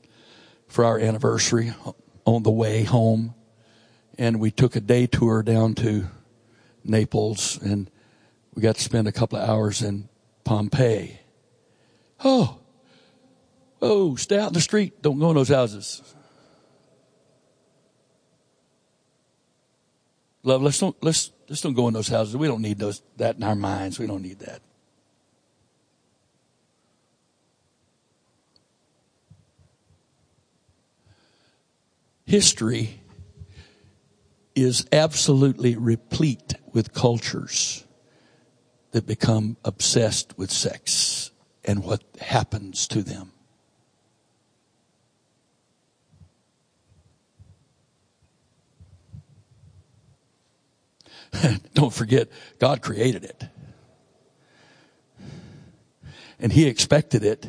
[0.72, 1.74] for our anniversary
[2.24, 3.34] on the way home,
[4.18, 6.06] and we took a day tour down to
[6.82, 7.90] Naples and
[8.54, 10.08] we got to spend a couple of hours in
[10.44, 11.20] Pompeii.
[12.24, 12.58] Oh,
[13.80, 15.02] oh, stay out in the street.
[15.02, 16.02] Don't go in those houses.
[20.42, 22.36] Love, let's don't let's let's don't go in those houses.
[22.36, 23.98] We don't need those that in our minds.
[23.98, 24.60] We don't need that.
[32.24, 33.00] History
[34.54, 37.84] is absolutely replete with cultures
[38.92, 41.30] that become obsessed with sex
[41.64, 43.32] and what happens to them.
[51.74, 53.44] Don't forget, God created it.
[56.38, 57.46] And He expected it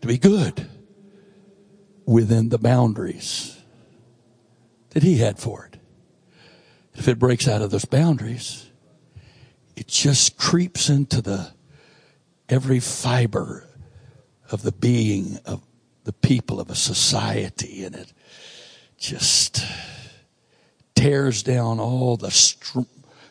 [0.00, 0.68] to be good
[2.06, 3.53] within the boundaries
[4.94, 5.78] that He had for it.
[6.94, 8.70] If it breaks out of those boundaries,
[9.76, 11.52] it just creeps into the
[12.48, 13.68] every fiber
[14.50, 15.60] of the being of
[16.04, 18.12] the people of a society and it
[18.98, 19.64] just
[20.94, 22.80] tears down all the str-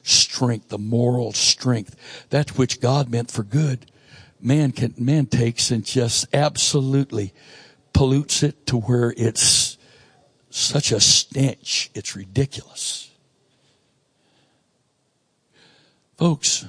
[0.02, 1.96] strength, the moral strength,
[2.30, 3.90] that which God meant for good.
[4.42, 7.34] Man can, man takes and just absolutely
[7.94, 9.73] pollutes it to where it's
[10.54, 11.90] such a stench.
[11.96, 13.10] It's ridiculous.
[16.16, 16.66] Folks,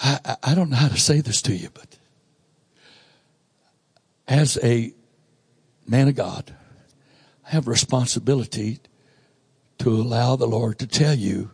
[0.00, 1.98] I, I don't know how to say this to you, but
[4.28, 4.92] as a
[5.88, 6.54] man of God,
[7.44, 8.78] I have responsibility
[9.78, 11.50] to allow the Lord to tell you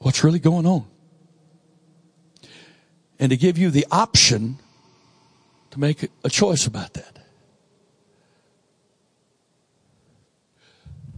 [0.00, 0.86] what's really going on.
[3.18, 4.58] And to give you the option
[5.70, 7.18] to make a choice about that.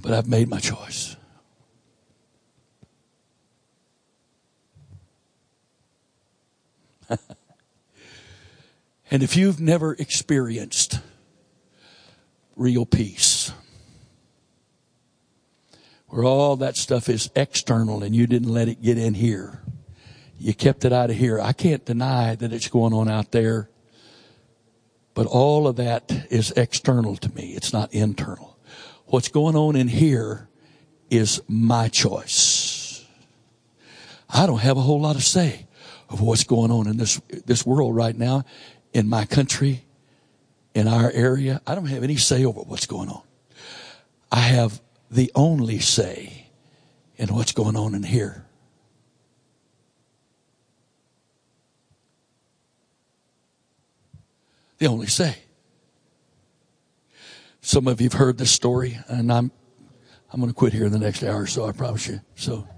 [0.00, 1.16] But I've made my choice.
[9.10, 11.00] and if you've never experienced
[12.56, 13.52] real peace,
[16.08, 19.60] where all that stuff is external and you didn't let it get in here,
[20.38, 21.40] you kept it out of here.
[21.40, 23.68] I can't deny that it's going on out there,
[25.18, 27.54] But all of that is external to me.
[27.56, 28.56] It's not internal.
[29.06, 30.48] What's going on in here
[31.10, 33.04] is my choice.
[34.30, 35.66] I don't have a whole lot of say
[36.08, 38.44] of what's going on in this, this world right now,
[38.92, 39.86] in my country,
[40.72, 41.62] in our area.
[41.66, 43.22] I don't have any say over what's going on.
[44.30, 44.80] I have
[45.10, 46.46] the only say
[47.16, 48.44] in what's going on in here.
[54.78, 55.36] The only say.
[57.60, 59.50] Some of you've heard this story, and I'm
[60.32, 61.66] I'm going to quit here in the next hour or so.
[61.66, 62.20] I promise you.
[62.34, 62.68] So.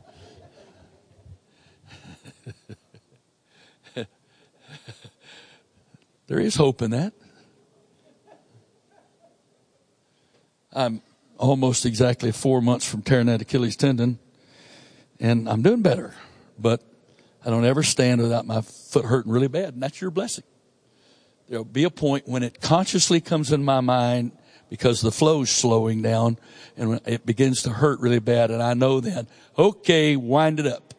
[6.26, 7.12] there is hope in that.
[10.72, 11.02] I'm
[11.36, 14.20] almost exactly four months from tearing that Achilles tendon,
[15.18, 16.14] and I'm doing better.
[16.56, 16.82] But
[17.44, 20.44] I don't ever stand without my foot hurting really bad, and that's your blessing.
[21.50, 24.30] There'll be a point when it consciously comes in my mind
[24.68, 26.38] because the flow's slowing down
[26.76, 29.26] and it begins to hurt really bad, and I know then,
[29.58, 30.94] okay, wind it up.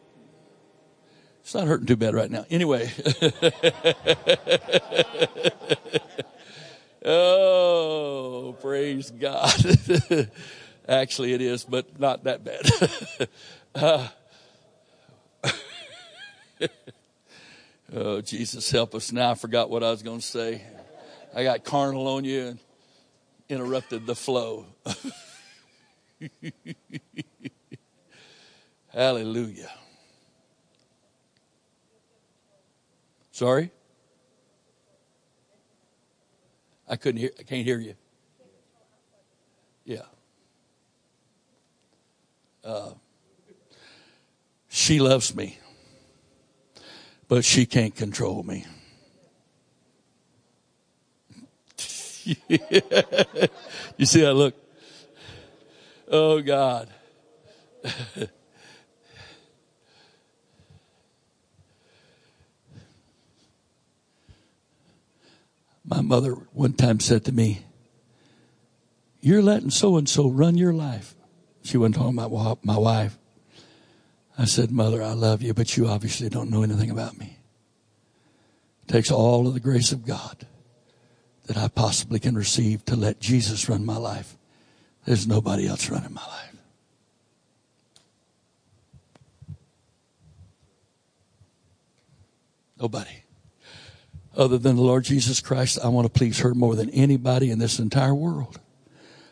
[1.40, 2.44] It's not hurting too bad right now.
[2.50, 2.92] Anyway.
[7.04, 9.52] Oh, praise God.
[10.88, 13.28] Actually, it is, but not that bad.
[13.74, 14.08] uh,
[17.94, 19.12] oh, Jesus, help us.
[19.12, 20.62] Now I forgot what I was going to say.
[21.34, 22.58] I got carnal on you and
[23.48, 24.66] interrupted the flow.
[28.92, 29.70] Hallelujah.
[33.30, 33.70] Sorry?
[36.86, 37.94] I couldn't hear, I can't hear you.
[39.84, 40.02] Yeah.
[42.62, 42.92] Uh,
[44.68, 45.58] she loves me,
[47.32, 48.66] but she can't control me.
[52.26, 54.54] you see that look?
[56.08, 56.90] Oh God.
[65.86, 67.64] My mother one time said to me,
[69.22, 71.14] You're letting so and so run your life.
[71.62, 73.16] She wasn't talking about my wife.
[74.38, 77.36] I said, Mother, I love you, but you obviously don't know anything about me.
[78.82, 80.46] It takes all of the grace of God
[81.46, 84.36] that I possibly can receive to let Jesus run my life.
[85.04, 86.56] There's nobody else running my life.
[92.80, 93.22] Nobody
[94.36, 97.58] other than the Lord Jesus Christ, I want to please her more than anybody in
[97.58, 98.60] this entire world.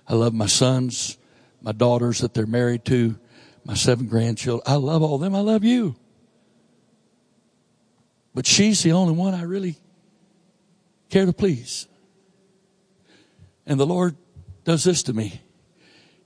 [0.06, 1.16] I love my sons,
[1.62, 3.18] my daughters that they're married to,
[3.64, 4.62] my seven grandchildren.
[4.66, 5.34] I love all them.
[5.34, 5.96] I love you.
[8.34, 9.76] But she's the only one I really
[11.08, 11.86] care to please.
[13.66, 14.16] And the Lord
[14.64, 15.42] does this to me.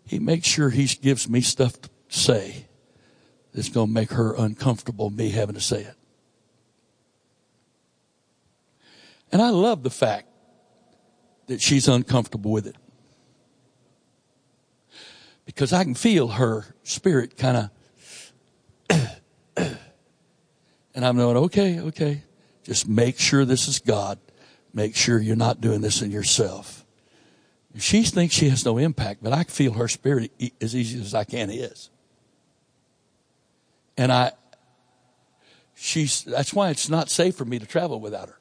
[0.06, 2.66] He makes sure He gives me stuff to say
[3.52, 5.94] that's going to make her uncomfortable, me having to say it.
[9.32, 10.28] And I love the fact
[11.46, 12.76] that she's uncomfortable with it.
[15.54, 17.70] Because I can feel her spirit kind
[18.90, 19.08] of,
[20.94, 22.22] and I'm going, okay, okay,
[22.64, 24.18] just make sure this is God.
[24.72, 26.84] Make sure you're not doing this in yourself.
[27.78, 31.14] She thinks she has no impact, but I can feel her spirit as easy as
[31.14, 31.90] I can is.
[33.96, 34.32] And I,
[35.74, 38.38] she's, that's why it's not safe for me to travel without her.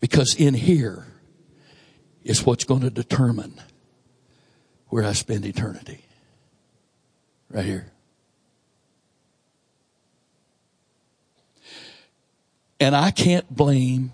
[0.00, 1.06] Because in here
[2.22, 3.60] is what's going to determine
[4.88, 6.04] where I spend eternity.
[7.50, 7.92] Right here.
[12.78, 14.12] And I can't blame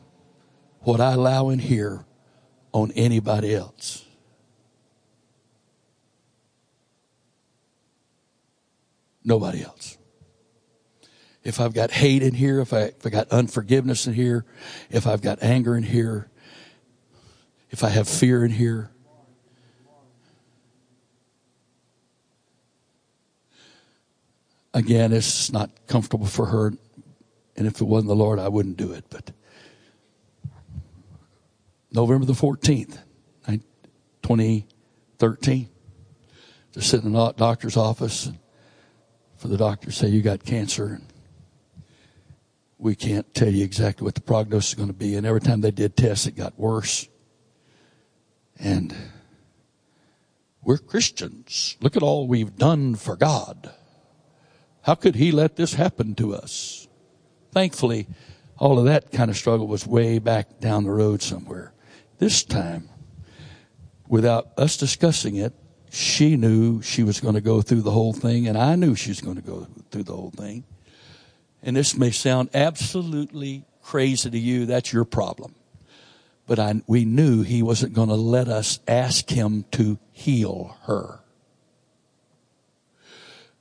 [0.80, 2.04] what I allow in here
[2.72, 4.04] on anybody else.
[9.24, 9.98] Nobody else
[11.46, 14.44] if I've got hate in here, if I, if I got unforgiveness in here,
[14.90, 16.28] if I've got anger in here,
[17.70, 18.90] if I have fear in here.
[24.74, 26.72] Again, it's not comfortable for her.
[27.56, 29.04] And if it wasn't the Lord, I wouldn't do it.
[29.08, 29.30] But
[31.92, 32.98] November the 14th,
[34.22, 35.68] 2013,
[36.72, 38.32] just sitting in the doctor's office
[39.36, 40.86] for the doctor to say, You got cancer.
[40.86, 41.06] And
[42.78, 45.14] we can't tell you exactly what the prognosis is going to be.
[45.14, 47.08] And every time they did tests, it got worse.
[48.58, 48.94] And
[50.62, 51.76] we're Christians.
[51.80, 53.72] Look at all we've done for God.
[54.82, 56.86] How could he let this happen to us?
[57.52, 58.06] Thankfully,
[58.58, 61.72] all of that kind of struggle was way back down the road somewhere.
[62.18, 62.88] This time,
[64.08, 65.54] without us discussing it,
[65.90, 69.10] she knew she was going to go through the whole thing, and I knew she
[69.10, 70.64] was going to go through the whole thing.
[71.66, 74.64] And this may sound absolutely crazy to you.
[74.64, 75.54] That's your problem.
[76.46, 81.20] But I, we knew he wasn't going to let us ask him to heal her.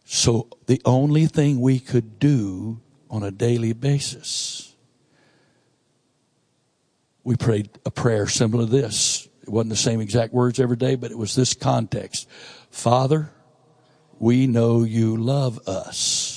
[0.05, 2.79] So the only thing we could do
[3.09, 4.75] on a daily basis
[7.25, 9.27] we prayed a prayer similar to this.
[9.41, 12.29] It wasn't the same exact words every day, but it was this context.
[12.69, 13.31] Father,
[14.19, 16.34] we know you love us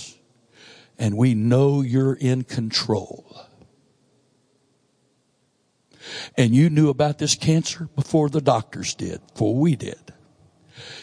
[0.99, 3.47] and we know you're in control.
[6.37, 10.13] And you knew about this cancer before the doctors did, before we did.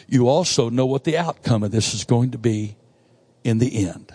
[0.08, 2.76] You also know what the outcome of this is going to be
[3.44, 4.12] in the end.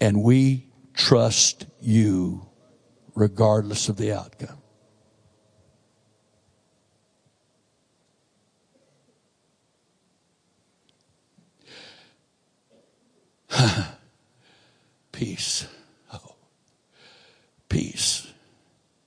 [0.00, 2.48] And we trust you
[3.14, 4.58] regardless of the outcome.
[15.12, 15.66] peace.
[16.12, 16.34] Oh.
[17.68, 18.32] Peace.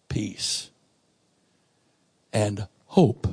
[0.08, 0.70] Peace.
[2.32, 3.28] And hope.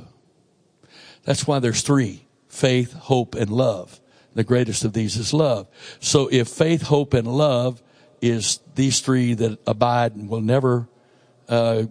[1.23, 3.99] That's why there's three faith, hope, and love.
[4.35, 5.67] The greatest of these is love.
[5.99, 7.81] So if faith, hope, and love
[8.21, 10.87] is these three that abide and will never
[11.49, 11.83] uh,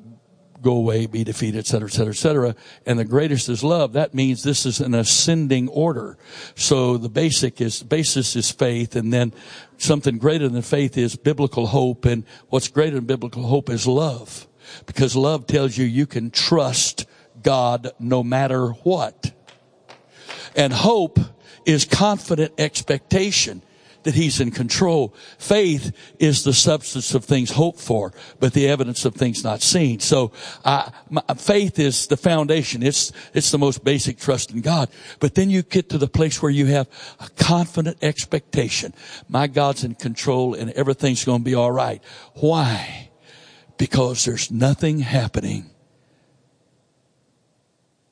[0.62, 2.54] go away, be defeated, et cetera, et cetera, et cetera.
[2.86, 3.92] And the greatest is love.
[3.92, 6.16] That means this is an ascending order.
[6.54, 9.34] So the basic is, basis is faith and then
[9.78, 12.04] something greater than faith is biblical hope.
[12.04, 14.46] And what's greater than biblical hope is love.
[14.86, 17.06] Because love tells you you can trust
[17.42, 19.32] God no matter what.
[20.54, 21.18] And hope
[21.66, 23.62] is confident expectation
[24.04, 25.14] that he's in control.
[25.38, 30.00] Faith is the substance of things hoped for, but the evidence of things not seen.
[30.00, 30.32] So,
[30.64, 32.82] uh, my, faith is the foundation.
[32.82, 34.88] It's, it's the most basic trust in God.
[35.20, 36.88] But then you get to the place where you have
[37.20, 38.94] a confident expectation.
[39.28, 42.02] My God's in control and everything's going to be all right.
[42.34, 43.10] Why?
[43.78, 45.70] Because there's nothing happening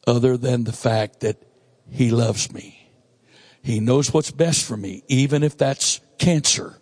[0.07, 1.37] other than the fact that
[1.91, 2.80] he loves me.
[3.63, 6.79] He knows what's best for me, even if that's cancer,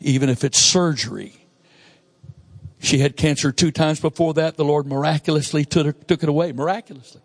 [0.00, 1.34] even if it's surgery.
[2.80, 4.56] She had cancer two times before that.
[4.56, 6.52] The Lord miraculously took, took it away.
[6.52, 7.22] Miraculously.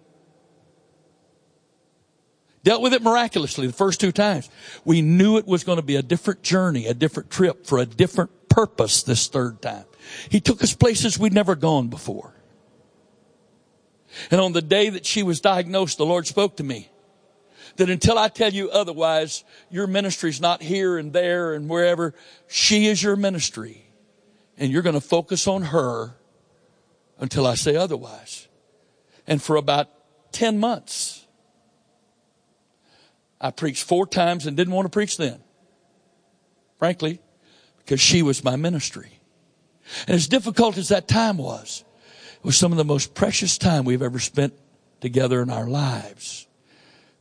[2.64, 4.50] Dealt with it miraculously the first two times.
[4.86, 7.86] We knew it was going to be a different journey, a different trip for a
[7.86, 9.86] different purpose this third time.
[10.30, 12.34] He took us places we'd never gone before.
[14.32, 16.90] And on the day that she was diagnosed, the Lord spoke to me
[17.78, 22.14] that until I tell you otherwise, your ministry is not here and there and wherever.
[22.48, 23.86] She is your ministry.
[24.58, 26.16] And you're going to focus on her
[27.20, 28.48] until I say otherwise.
[29.26, 29.90] And for about
[30.34, 31.26] 10 months,
[33.42, 35.40] I preached four times and didn't want to preach then.
[36.78, 37.20] Frankly,
[37.80, 39.20] because she was my ministry.
[40.08, 41.84] And as difficult as that time was,
[42.36, 44.54] it was some of the most precious time we've ever spent
[45.02, 46.48] together in our lives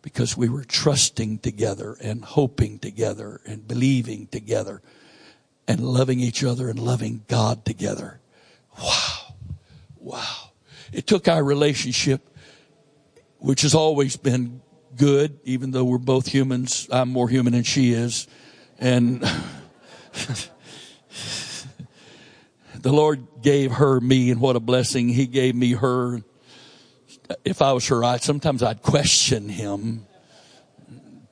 [0.03, 4.83] because we were trusting together and hoping together and believing together
[5.69, 8.21] and loving each other and loving God together.
[8.83, 9.35] Wow.
[9.97, 10.51] Wow.
[10.93, 12.29] It took our relationship,
[13.39, 14.61] which has always been
[14.97, 16.89] good, even though we're both humans.
[16.91, 18.27] I'm more human than she is.
[18.79, 19.21] And
[22.81, 25.09] the Lord gave her me and what a blessing.
[25.09, 26.23] He gave me her
[27.45, 30.07] if I was her, I sometimes I'd question him.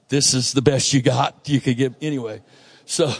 [0.08, 1.48] This is the best you got.
[1.48, 2.42] You could give anyway.
[2.84, 3.12] So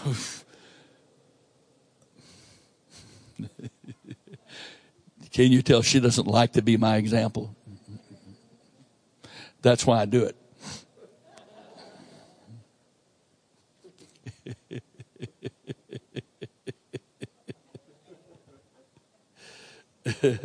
[5.31, 7.55] can you tell she doesn't like to be my example?
[9.63, 10.37] That's why I do it.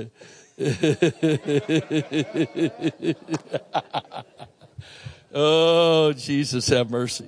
[5.34, 7.28] oh, Jesus, have mercy.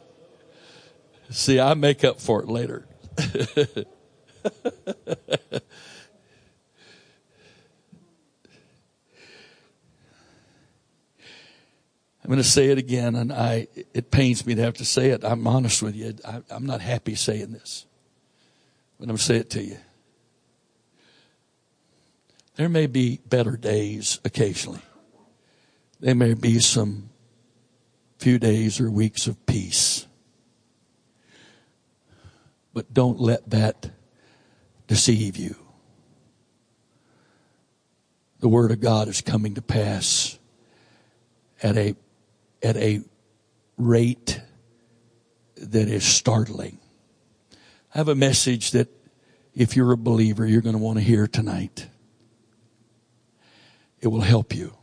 [1.29, 2.87] See, I make up for it later.
[12.23, 15.09] I'm going to say it again, and I, it pains me to have to say
[15.09, 15.25] it.
[15.25, 16.13] I'm honest with you.
[16.25, 17.85] I, I'm not happy saying this,
[18.97, 19.77] but I'm going to say it to you.
[22.57, 24.81] There may be better days occasionally.
[25.99, 27.11] There may be some
[28.17, 30.07] few days or weeks of peace.
[32.73, 33.91] But don't let that
[34.87, 35.55] deceive you.
[38.39, 40.39] The Word of God is coming to pass
[41.61, 41.95] at a,
[42.63, 43.01] at a
[43.77, 44.41] rate
[45.57, 46.79] that is startling.
[47.93, 48.89] I have a message that
[49.53, 51.87] if you're a believer, you're going to want to hear tonight.
[54.01, 54.75] It will help you.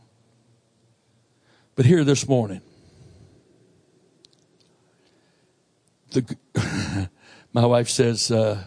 [1.75, 2.61] But here this morning,
[6.11, 6.37] the,
[7.53, 8.63] my wife says, uh,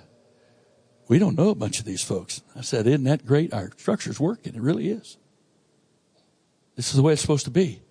[1.09, 2.43] we don't know a bunch of these folks.
[2.55, 3.55] I said, isn't that great?
[3.55, 4.55] Our structure's working.
[4.55, 5.17] It really is.
[6.77, 7.83] This is the way it's supposed to be.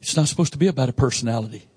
[0.00, 1.68] It's not supposed to be about a personality.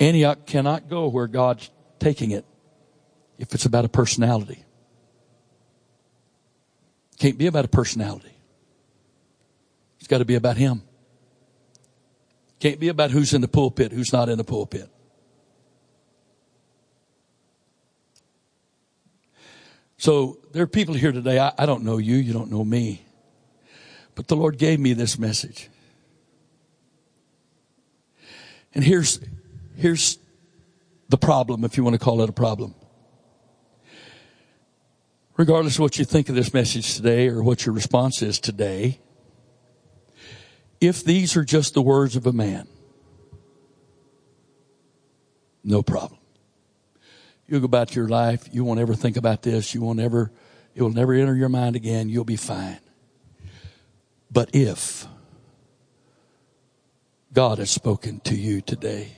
[0.00, 2.44] Antioch cannot go where God's taking it
[3.38, 4.64] if it's about a personality.
[7.22, 8.34] Can't be about a personality.
[10.00, 10.82] It's got to be about Him.
[12.58, 14.90] Can't be about who's in the pulpit, who's not in the pulpit.
[19.98, 21.38] So there are people here today.
[21.38, 22.16] I, I don't know you.
[22.16, 23.06] You don't know me.
[24.16, 25.70] But the Lord gave me this message.
[28.74, 29.20] And here's,
[29.76, 30.18] here's
[31.08, 32.74] the problem, if you want to call it a problem.
[35.36, 39.00] Regardless of what you think of this message today or what your response is today,
[40.80, 42.66] if these are just the words of a man,
[45.64, 46.18] no problem.
[47.46, 48.48] You'll go about your life.
[48.52, 49.74] You won't ever think about this.
[49.74, 50.32] You won't ever,
[50.74, 52.08] it will never enter your mind again.
[52.08, 52.80] You'll be fine.
[54.30, 55.06] But if
[57.32, 59.12] God has spoken to you today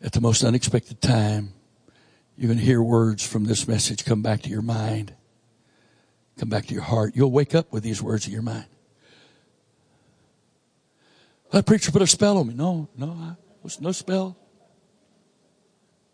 [0.00, 1.52] at the most unexpected time,
[2.36, 5.14] you're going to hear words from this message come back to your mind,
[6.38, 7.16] come back to your heart.
[7.16, 8.66] You'll wake up with these words in your mind.
[11.50, 12.54] That preacher put a spell on me.
[12.54, 14.36] No, no, I, was no spell.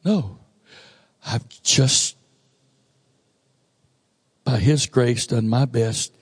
[0.05, 0.39] No.
[1.27, 2.16] I've just,
[4.45, 6.14] by His grace, done my best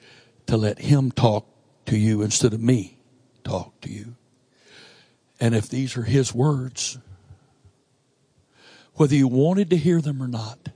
[0.46, 1.46] to let Him talk
[1.86, 2.98] to you instead of me
[3.44, 4.14] talk to you.
[5.40, 6.98] And if these are His words,
[9.00, 10.68] whether you wanted to hear them or not,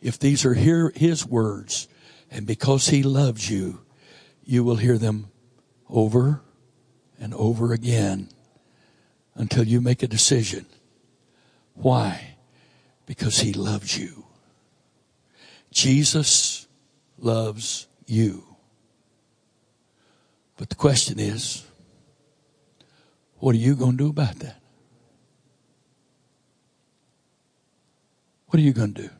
[0.00, 1.86] if these are His words,
[2.32, 3.82] and because He loves you,
[4.44, 5.30] you will hear them
[5.88, 6.42] over
[7.20, 8.28] and over again
[9.36, 10.66] until you make a decision.
[11.74, 12.34] Why?
[13.06, 14.24] Because He loves you.
[15.70, 16.66] Jesus
[17.18, 18.42] loves you.
[20.56, 21.64] But the question is,
[23.38, 24.61] what are you going to do about that?
[28.52, 29.10] What are you going to do?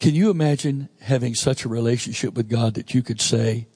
[0.00, 3.66] Can you imagine having such a relationship with God that you could say,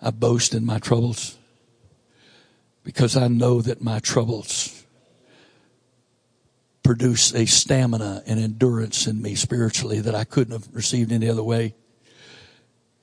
[0.00, 1.38] I boast in my troubles
[2.82, 4.84] because I know that my troubles
[6.82, 11.44] produce a stamina and endurance in me spiritually that I couldn't have received any other
[11.44, 11.76] way.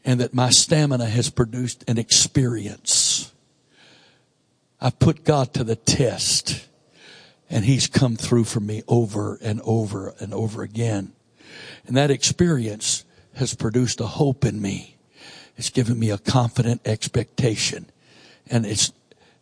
[0.04, 3.32] And that my stamina has produced an experience.
[4.82, 6.66] I've put God to the test
[7.50, 11.14] and he's come through for me over and over and over again.
[11.88, 14.98] And that experience has produced a hope in me.
[15.58, 17.90] It's given me a confident expectation.
[18.48, 18.90] And it's,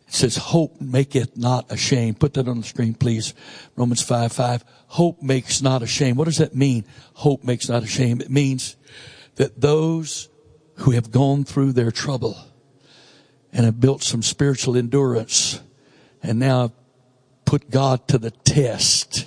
[0.06, 2.18] it says, hope maketh not ashamed.
[2.18, 3.34] Put that on the screen, please.
[3.76, 4.64] Romans 5, 5.
[4.88, 6.16] Hope makes not ashamed.
[6.16, 6.84] What does that mean?
[7.14, 8.22] Hope makes not ashamed.
[8.22, 8.76] It means
[9.36, 10.28] that those
[10.76, 12.36] who have gone through their trouble
[13.52, 15.60] and have built some spiritual endurance
[16.22, 16.72] and now
[17.48, 19.26] put God to the test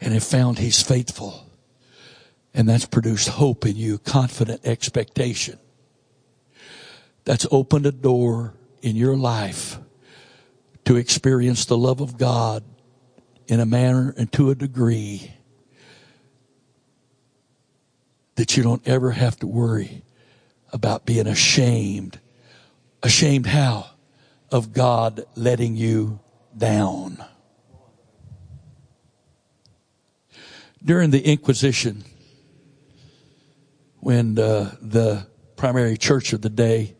[0.00, 1.46] and have found He's faithful.
[2.52, 5.60] And that's produced hope in you, confident expectation.
[7.24, 9.78] That's opened a door in your life
[10.84, 12.64] to experience the love of God
[13.46, 15.30] in a manner and to a degree
[18.34, 20.02] that you don't ever have to worry
[20.72, 22.18] about being ashamed.
[23.04, 23.86] Ashamed how?
[24.50, 26.18] Of God letting you
[26.56, 27.24] down.
[30.84, 32.04] During the Inquisition,
[34.00, 35.26] when uh, the
[35.56, 36.96] primary church of the day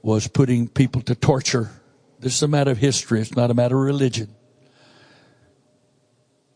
[0.00, 1.70] was putting people to torture,
[2.20, 4.34] this is a matter of history, it's not a matter of religion.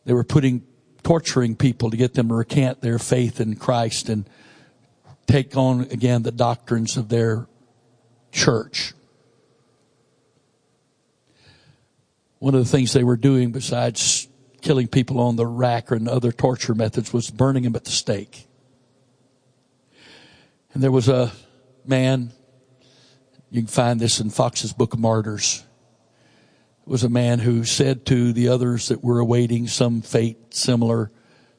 [0.04, 0.64] They were putting,
[1.02, 4.28] torturing people to get them to recant their faith in Christ and
[5.26, 7.48] take on again the doctrines of their
[8.32, 8.94] church.
[12.38, 14.28] One of the things they were doing besides
[14.60, 18.46] killing people on the rack and other torture methods was burning them at the stake.
[20.72, 21.32] And there was a
[21.84, 22.30] man,
[23.50, 25.64] you can find this in Fox's Book of Martyrs.
[26.86, 31.10] It was a man who said to the others that were awaiting some fate similar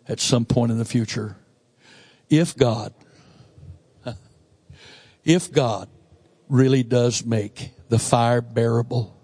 [0.07, 1.38] at some point in the future,
[2.30, 2.93] if God,
[5.23, 5.88] if God
[6.47, 9.18] really does make the fire bearable,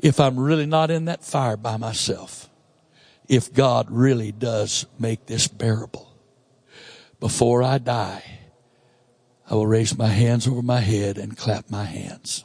[0.00, 2.48] if I'm really not in that fire by myself,
[3.28, 6.12] if God really does make this bearable,
[7.20, 8.22] before I die,
[9.50, 12.44] I will raise my hands over my head and clap my hands.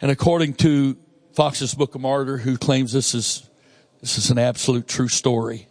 [0.00, 0.96] And according to
[1.34, 3.48] Fox's Book of Martyr, who claims this is,
[4.00, 5.68] this is an absolute true story,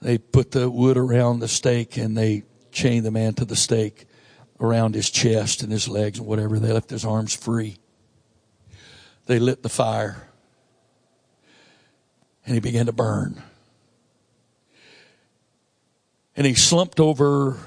[0.00, 4.06] they put the wood around the stake and they chained the man to the stake
[4.60, 6.58] around his chest and his legs and whatever.
[6.58, 7.78] They left his arms free.
[9.26, 10.28] They lit the fire
[12.44, 13.42] and he began to burn.
[16.36, 17.58] And he slumped over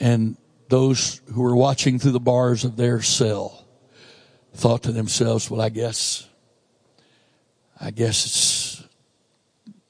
[0.00, 0.36] and
[0.68, 3.64] those who were watching through the bars of their cell
[4.54, 6.28] thought to themselves, well, I guess,
[7.80, 8.84] I guess it's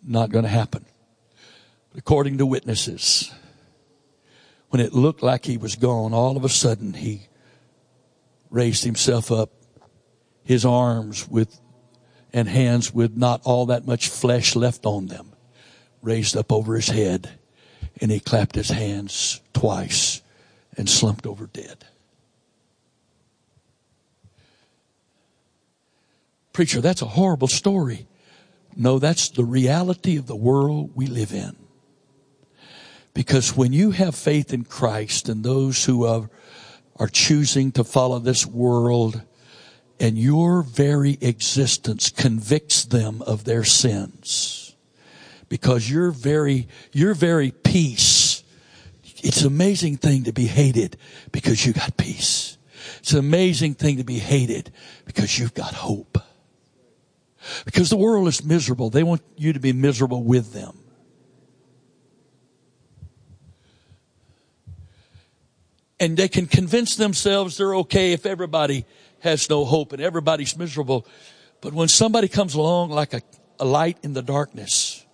[0.02, 0.84] not going to happen.
[1.90, 3.32] But according to witnesses,
[4.70, 7.28] when it looked like he was gone, all of a sudden he
[8.50, 9.50] raised himself up,
[10.44, 11.60] his arms with
[12.32, 15.32] and hands with not all that much flesh left on them,
[16.02, 17.30] raised up over his head,
[18.00, 20.20] and he clapped his hands twice
[20.76, 21.84] and slumped over dead.
[26.52, 28.06] Preacher, that's a horrible story.
[28.76, 31.56] No, that's the reality of the world we live in.
[33.14, 36.30] Because when you have faith in Christ and those who are,
[36.96, 39.22] are choosing to follow this world
[40.00, 44.76] and your very existence convicts them of their sins
[45.48, 48.18] because your very, your very peace
[49.22, 50.96] it's an amazing thing to be hated
[51.32, 52.56] because you got peace.
[52.98, 54.72] It's an amazing thing to be hated
[55.04, 56.18] because you've got hope.
[57.64, 58.90] Because the world is miserable.
[58.90, 60.78] They want you to be miserable with them.
[66.00, 68.84] And they can convince themselves they're okay if everybody
[69.20, 71.06] has no hope and everybody's miserable.
[71.60, 73.22] But when somebody comes along like a,
[73.58, 75.04] a light in the darkness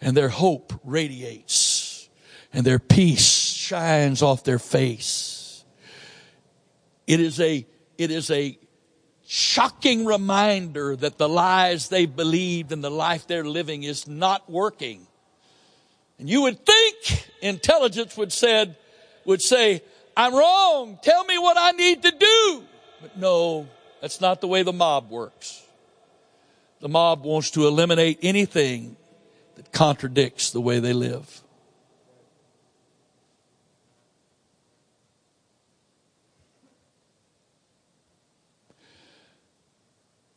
[0.00, 2.08] and their hope radiates
[2.52, 5.64] and their peace shines off their face.
[7.06, 7.66] It is a,
[7.98, 8.58] it is a
[9.26, 15.06] shocking reminder that the lies they believed and the life they're living is not working.
[16.18, 18.76] And you would think intelligence would said,
[19.24, 19.82] would say,
[20.16, 20.98] I'm wrong.
[21.02, 22.64] Tell me what I need to do.
[23.00, 23.68] But no,
[24.00, 25.62] that's not the way the mob works.
[26.80, 28.96] The mob wants to eliminate anything
[29.56, 31.42] that contradicts the way they live.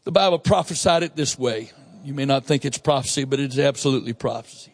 [0.03, 1.71] The Bible prophesied it this way.
[2.03, 4.71] You may not think it's prophecy, but it's absolutely prophecy.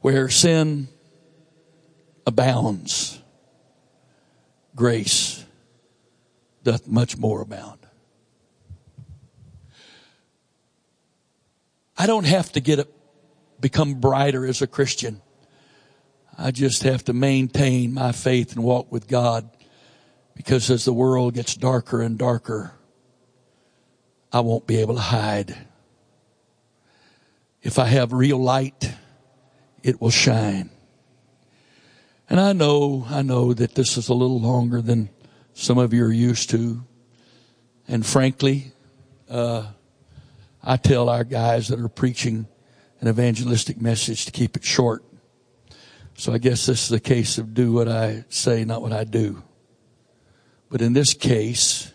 [0.00, 0.88] Where sin
[2.28, 3.20] abounds,
[4.76, 5.44] grace
[6.62, 7.78] doth much more abound.
[11.96, 12.86] I don't have to get a,
[13.60, 15.22] become brighter as a Christian.
[16.36, 19.48] I just have to maintain my faith and walk with God
[20.36, 22.72] because as the world gets darker and darker,
[24.30, 25.56] I won't be able to hide.
[27.62, 28.92] If I have real light,
[29.82, 30.70] it will shine.
[32.30, 35.08] And I know, I know that this is a little longer than
[35.54, 36.84] some of you are used to.
[37.86, 38.72] And frankly,
[39.30, 39.68] uh,
[40.62, 42.46] I tell our guys that are preaching
[43.00, 45.02] an evangelistic message to keep it short.
[46.16, 49.04] So I guess this is a case of do what I say, not what I
[49.04, 49.42] do.
[50.68, 51.92] But in this case,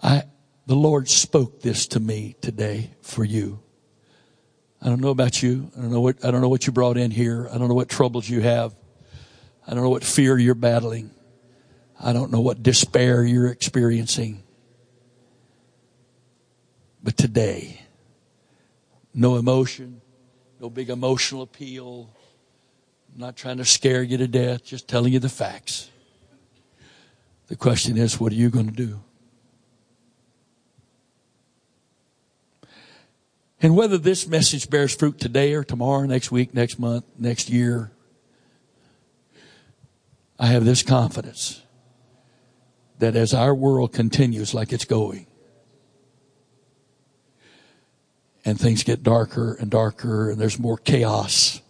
[0.00, 0.24] I,
[0.66, 3.60] the Lord spoke this to me today for you.
[4.82, 5.70] I don't know about you.
[5.76, 7.48] I don't know what, I don't know what you brought in here.
[7.52, 8.74] I don't know what troubles you have.
[9.66, 11.10] I don't know what fear you're battling.
[12.00, 14.42] I don't know what despair you're experiencing.
[17.02, 17.80] But today,
[19.12, 20.00] no emotion,
[20.60, 22.10] no big emotional appeal.
[23.12, 25.90] I'm not trying to scare you to death, just telling you the facts.
[27.48, 29.00] The question is, what are you going to do?
[33.62, 37.90] And whether this message bears fruit today or tomorrow, next week, next month, next year,
[40.38, 41.62] I have this confidence
[42.98, 45.26] that as our world continues like it's going,
[48.44, 51.60] and things get darker and darker, and there's more chaos,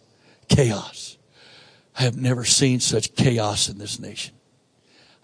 [0.47, 1.17] chaos.
[1.97, 4.33] I have never seen such chaos in this nation.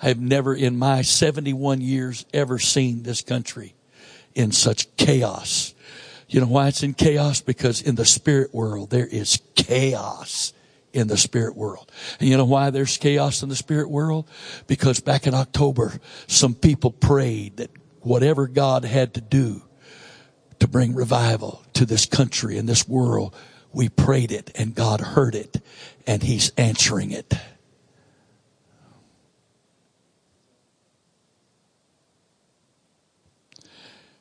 [0.02, 3.74] I have never in my 71 years ever seen this country
[4.36, 5.74] in such chaos.
[6.28, 7.42] You know why it's in chaos?
[7.42, 10.54] Because in the spirit world, there is chaos
[10.92, 11.92] in the spirit world.
[12.20, 14.28] And you know why there's chaos in the spirit world?
[14.68, 17.72] Because back in October, some people prayed that
[18.02, 19.62] whatever God had to do
[20.60, 23.36] to bring revival to this country and this world,
[23.72, 25.62] we prayed it and God heard it
[26.06, 27.34] and He's answering it.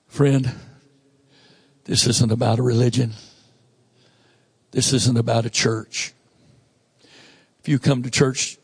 [0.09, 0.53] Friend,
[1.87, 3.15] this isn't about a religion.
[4.73, 6.13] This isn't about a church.
[7.61, 8.59] If you come to church,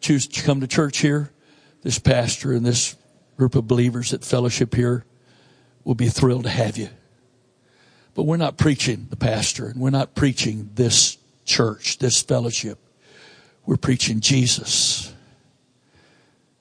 [0.00, 1.30] choose to come to church here,
[1.82, 2.96] this pastor and this
[3.36, 5.04] group of believers at fellowship here
[5.84, 6.88] will be thrilled to have you.
[8.14, 12.78] But we're not preaching the pastor and we're not preaching this church, this fellowship.
[13.66, 15.12] We're preaching Jesus.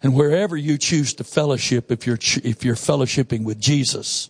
[0.04, 4.30] And wherever you choose to fellowship, if you're, if you're fellowshipping with Jesus,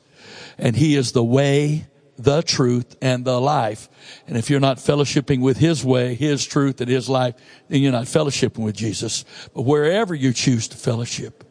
[0.57, 1.87] and He is the way,
[2.17, 3.89] the truth, and the life.
[4.27, 7.35] And if you're not fellowshipping with His way, His truth, and His life,
[7.67, 9.25] then you're not fellowshipping with Jesus.
[9.53, 11.43] But wherever you choose to fellowship,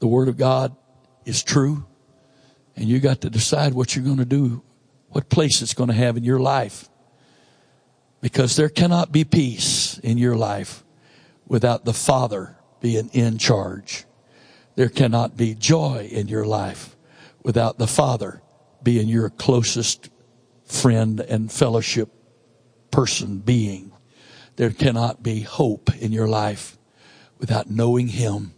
[0.00, 0.76] the Word of God
[1.24, 1.84] is true,
[2.76, 4.62] and you got to decide what you're going to do,
[5.08, 6.88] what place it's going to have in your life.
[8.20, 10.84] Because there cannot be peace in your life
[11.46, 14.04] without the Father being in charge.
[14.78, 16.94] There cannot be joy in your life
[17.42, 18.40] without the Father
[18.80, 20.08] being your closest
[20.66, 22.10] friend and fellowship
[22.92, 23.90] person being.
[24.54, 26.78] There cannot be hope in your life
[27.40, 28.54] without knowing Him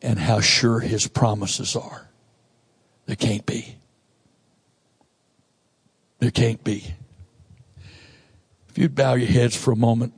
[0.00, 2.08] and how sure His promises are.
[3.06, 3.74] There can't be.
[6.20, 6.94] There can't be.
[8.68, 10.14] If you'd bow your heads for a moment,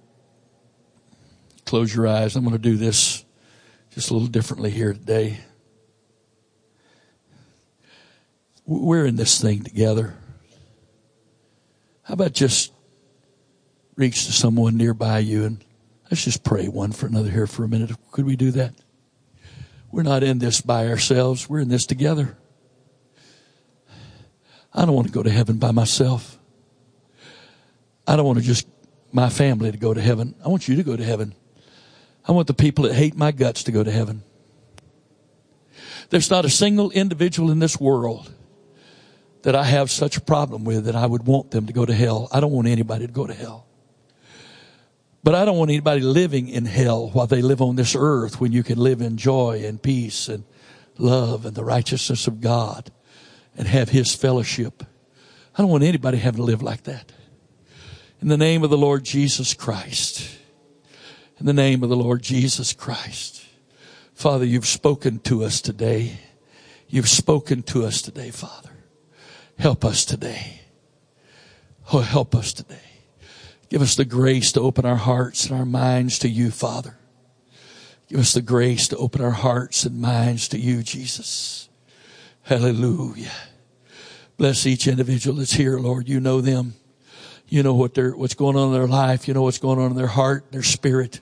[1.65, 2.37] close your eyes.
[2.37, 3.22] I'm going to do this
[3.95, 5.39] just a little differently here today.
[8.65, 10.15] We're in this thing together.
[12.05, 12.73] How about just
[13.97, 15.65] reach to someone nearby you and
[16.11, 17.91] let's just pray one for another here for a minute.
[18.11, 18.75] Could we do that?
[19.91, 21.49] We're not in this by ourselves.
[21.49, 22.37] We're in this together.
[24.73, 26.39] I don't want to go to heaven by myself.
[28.07, 28.67] I don't want to just
[29.13, 30.35] my family to go to heaven.
[30.43, 31.35] I want you to go to heaven.
[32.27, 34.23] I want the people that hate my guts to go to heaven.
[36.11, 38.33] There's not a single individual in this world
[39.43, 41.95] that I have such a problem with that I would want them to go to
[41.95, 42.29] hell.
[42.31, 43.67] I don't want anybody to go to hell.
[45.25, 48.53] But I don't want anybody living in hell while they live on this earth when
[48.53, 50.45] you can live in joy and peace and
[50.99, 52.91] love and the righteousness of God
[53.57, 54.85] and have His fellowship.
[55.57, 57.13] I don't want anybody having to live like that.
[58.21, 60.39] In the name of the Lord Jesus Christ.
[61.43, 63.45] In the name of the Lord Jesus Christ.
[64.15, 66.21] Father, you've spoken to us today.
[66.87, 68.71] You've spoken to us today, Father.
[69.59, 70.61] Help us today.
[71.93, 72.79] Oh, help us today.
[73.69, 76.97] Give us the grace to open our hearts and our minds to you, Father.
[78.09, 81.69] Give us the grace to open our hearts and minds to you, Jesus.
[82.43, 83.33] Hallelujah.
[84.37, 86.09] Bless each individual that's here, Lord.
[86.09, 86.75] You know them.
[87.49, 89.27] You know what they're, what's going on in their life.
[89.27, 91.21] You know what's going on in their heart, their spirit.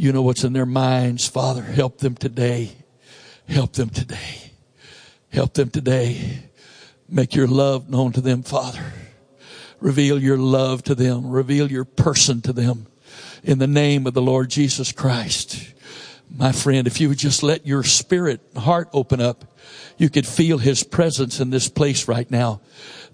[0.00, 1.28] You know what's in their minds.
[1.28, 2.72] Father, help them today.
[3.46, 4.52] Help them today.
[5.28, 6.44] Help them today.
[7.06, 8.94] Make your love known to them, Father.
[9.78, 11.30] Reveal your love to them.
[11.30, 12.86] Reveal your person to them.
[13.44, 15.74] In the name of the Lord Jesus Christ.
[16.36, 19.58] My friend, if you would just let your spirit heart open up,
[19.98, 22.60] you could feel his presence in this place right now.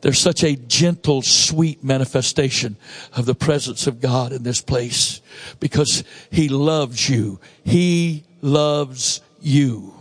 [0.02, 2.76] There's such a gentle, sweet manifestation
[3.12, 5.20] of the presence of God in this place
[5.59, 7.40] because he loves you.
[7.64, 9.94] He loves you.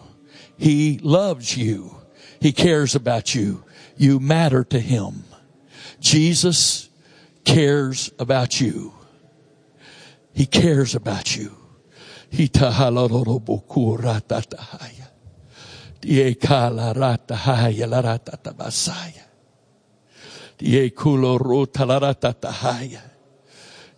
[0.58, 1.96] He loves you.
[2.42, 3.64] He cares about you
[3.98, 5.24] you matter to him.
[6.00, 6.90] Jesus
[7.44, 8.94] cares about you.
[10.34, 11.56] He cares about you.
[12.36, 15.08] He tahalorobokuratahaya.
[16.02, 19.24] Diekalaratahaya laratatabasaya.
[20.60, 23.02] Diekulorotalaratahaya.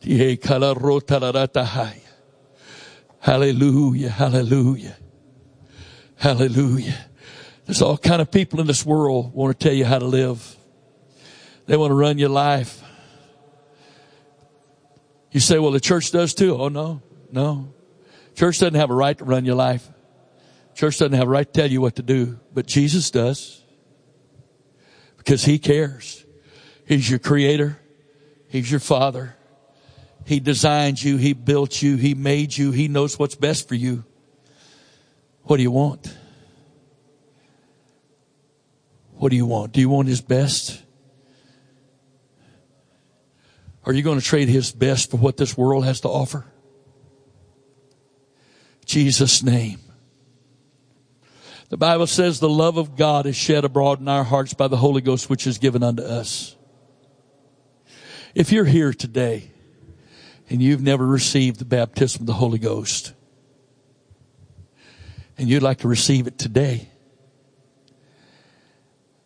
[0.04, 2.02] Diekalarotalatahaya.
[3.22, 4.98] Hallelujah, hallelujah.
[6.18, 7.08] Hallelujah.
[7.66, 10.56] There's all kind of people in this world want to tell you how to live.
[11.66, 12.84] They want to run your life.
[15.32, 16.56] You say, well, the church does too.
[16.56, 17.02] Oh, no,
[17.32, 17.74] no.
[18.38, 19.90] Church doesn't have a right to run your life.
[20.76, 23.64] Church doesn't have a right to tell you what to do, but Jesus does.
[25.18, 26.24] Because he cares.
[26.86, 27.80] He's your creator.
[28.48, 29.36] He's your father.
[30.24, 31.18] He designed you.
[31.18, 31.96] He built you.
[31.96, 32.70] He made you.
[32.70, 34.06] He knows what's best for you.
[35.46, 36.16] What do you want?
[39.16, 39.72] What do you want?
[39.72, 40.80] Do you want his best?
[43.84, 46.46] Are you going to trade his best for what this world has to offer?
[48.88, 49.80] Jesus' name.
[51.70, 54.78] The Bible says the love of God is shed abroad in our hearts by the
[54.78, 56.56] Holy Ghost, which is given unto us.
[58.34, 59.52] If you're here today
[60.50, 63.14] and you've never received the baptism of the Holy Ghost,
[65.38, 66.88] and you'd like to receive it today,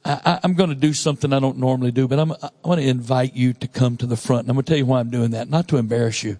[0.04, 3.36] I, am going to do something I don't normally do, but I'm, I to invite
[3.36, 4.42] you to come to the front.
[4.42, 5.48] And I'm going to tell you why I'm doing that.
[5.48, 6.40] Not to embarrass you,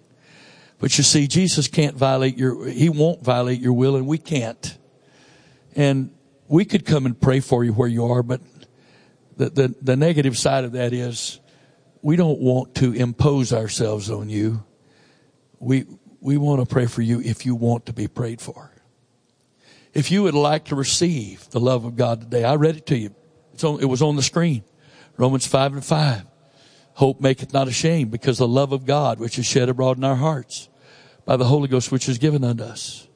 [0.82, 4.76] but you see, Jesus can't violate your, He won't violate your will and we can't.
[5.76, 6.12] And
[6.48, 8.40] we could come and pray for you where you are, but
[9.36, 11.38] the, the, the negative side of that is
[12.02, 14.64] we don't want to impose ourselves on you.
[15.60, 15.84] We,
[16.20, 18.72] we want to pray for you if you want to be prayed for.
[19.94, 22.98] If you would like to receive the love of God today, I read it to
[22.98, 23.14] you.
[23.62, 24.64] On, it was on the screen.
[25.16, 26.24] Romans 5 and 5.
[26.94, 30.16] Hope maketh not ashamed because the love of God which is shed abroad in our
[30.16, 30.68] hearts
[31.24, 33.06] by the Holy Ghost which is given unto us.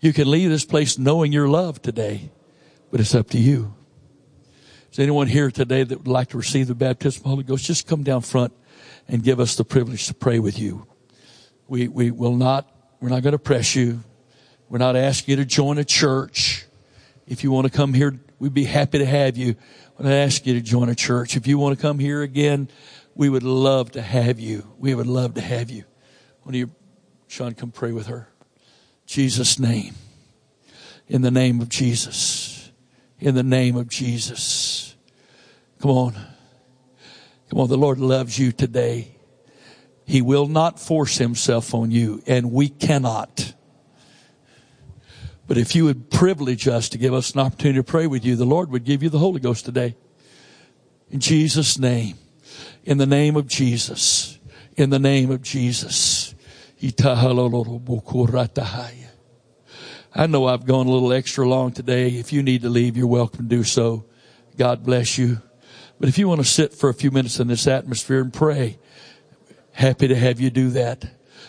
[0.00, 2.30] You can leave this place knowing your love today,
[2.90, 3.74] but it's up to you.
[4.90, 7.64] Is anyone here today that would like to receive the baptism of the Holy Ghost?
[7.64, 8.52] Just come down front
[9.08, 10.86] and give us the privilege to pray with you.
[11.68, 12.68] We, we will not,
[13.00, 14.00] we're not going to press you.
[14.68, 16.66] We're not asking you to join a church.
[17.26, 19.54] If you want to come here, we'd be happy to have you.
[19.96, 21.36] We're not asking you to join a church.
[21.36, 22.68] If you want to come here again,
[23.14, 24.66] we would love to have you.
[24.78, 25.84] We would love to have you.
[26.42, 26.70] When you,
[27.28, 28.28] Sean, come pray with her.
[29.06, 29.94] Jesus' name.
[31.08, 32.70] In the name of Jesus.
[33.18, 34.96] In the name of Jesus.
[35.80, 36.14] Come on.
[37.50, 37.68] Come on.
[37.68, 39.16] The Lord loves you today.
[40.04, 43.54] He will not force himself on you, and we cannot.
[45.46, 48.36] But if you would privilege us to give us an opportunity to pray with you,
[48.36, 49.96] the Lord would give you the Holy Ghost today.
[51.10, 52.16] In Jesus' name.
[52.84, 54.38] In the name of Jesus.
[54.76, 56.21] In the name of Jesus.
[60.14, 62.08] I know I've gone a little extra long today.
[62.08, 64.04] If you need to leave, you're welcome to do so.
[64.56, 65.40] God bless you.
[66.00, 68.78] But if you want to sit for a few minutes in this atmosphere and pray,
[69.70, 71.04] happy to have you do that.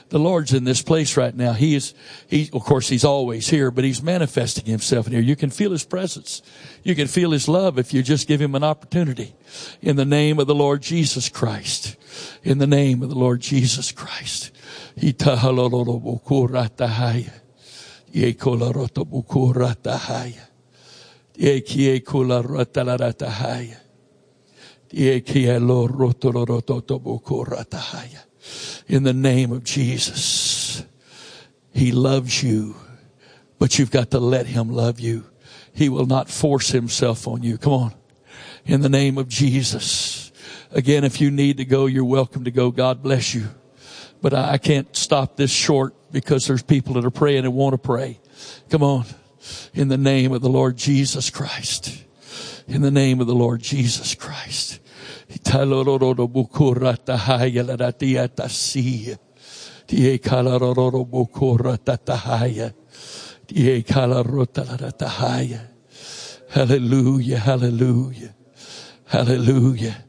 [0.10, 1.54] The Lord's in this place right now.
[1.54, 1.96] He is,
[2.28, 5.22] he, of course, He's always here, but He's manifesting Himself in here.
[5.22, 6.44] You can feel His presence.
[6.84, 9.34] You can feel His love if you just give Him an opportunity.
[9.82, 11.96] In the name of the Lord Jesus Christ.
[12.44, 14.52] In the name of the Lord Jesus Christ.
[28.88, 30.84] In the name of Jesus,
[31.74, 32.76] He loves you,
[33.58, 35.26] but you've got to let Him love you.
[35.74, 37.58] He will not force Himself on you.
[37.58, 37.94] Come on.
[38.66, 40.32] In the name of Jesus.
[40.72, 42.70] Again, if you need to go, you're welcome to go.
[42.70, 43.48] God bless you.
[44.24, 47.78] But I can't stop this short because there's people that are praying and want to
[47.78, 48.22] pray.
[48.70, 49.04] Come on.
[49.74, 52.06] In the name of the Lord Jesus Christ.
[52.66, 54.80] In the name of the Lord Jesus Christ.
[66.50, 68.34] Hallelujah, hallelujah,
[69.06, 70.06] hallelujah,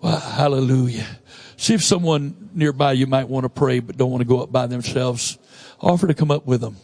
[0.00, 1.17] hallelujah.
[1.58, 4.50] See if someone nearby you might want to pray but don't want to go up
[4.50, 5.38] by themselves.
[5.80, 6.76] Offer to come up with them.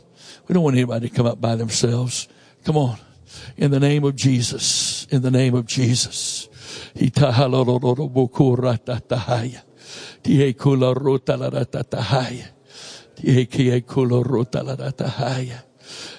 [0.49, 2.29] We don't want anybody to come up by themselves.
[2.65, 2.99] Come on.
[3.57, 5.07] In the name of Jesus.
[5.11, 6.49] In the name of Jesus.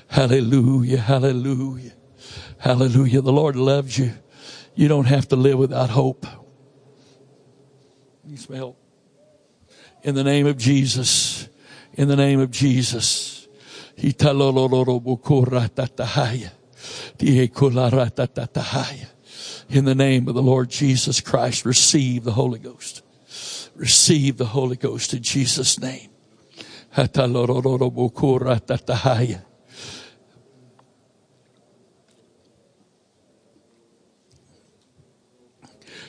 [0.07, 1.93] Hallelujah, hallelujah,
[2.57, 3.21] hallelujah.
[3.21, 4.13] The Lord loves you.
[4.75, 6.25] You don't have to live without hope.
[8.27, 8.75] You smell.
[10.03, 11.47] In the name of Jesus.
[11.93, 13.47] In the name of Jesus.
[13.97, 14.13] In
[19.85, 23.01] the name of the Lord Jesus Christ, receive the Holy Ghost.
[23.75, 26.09] Receive the Holy Ghost in Jesus' name.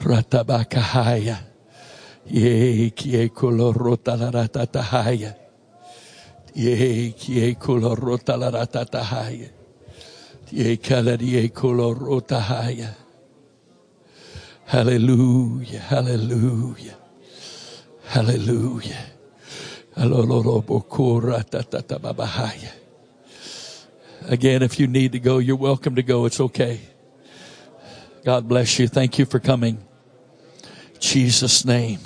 [0.00, 1.38] Ratabakahaya.
[2.26, 5.34] Ye kie kolorota la ratatahaya.
[6.54, 9.50] Ye kie kolorota la ratatahaya.
[10.52, 12.94] Ye kalarie kolorotahaya.
[14.66, 16.96] Hallelujah, hallelujah,
[18.08, 19.04] hallelujah.
[19.96, 22.81] Alolorobokora tatatababahaya.
[24.28, 26.24] Again, if you need to go, you're welcome to go.
[26.26, 26.80] It's okay.
[28.24, 28.88] God bless you.
[28.88, 29.82] Thank you for coming.
[31.00, 31.98] Jesus' name.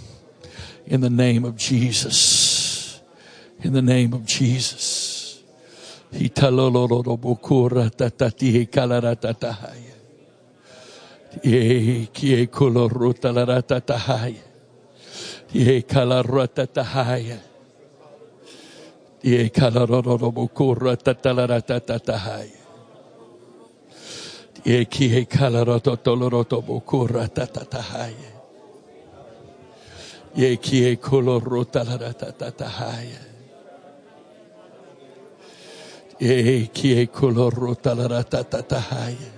[0.87, 3.01] In the name of Jesus.
[3.61, 5.07] In the name of Jesus.
[19.27, 19.27] Kolorota laratatahaya.
[19.27, 19.51] Ye kalaratatahaya.
[19.51, 22.63] Ye kalarorobokora tatalaratatahatahaya.
[24.65, 28.33] Ye Ye kie kalarototolorotobokora tatatahaya.
[30.37, 33.21] Ye kie kolorota laratatahaya.
[36.21, 39.33] Ye kie kolorota laratatahaya.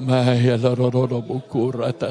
[0.00, 2.10] Maya la ro ro ro bukura ta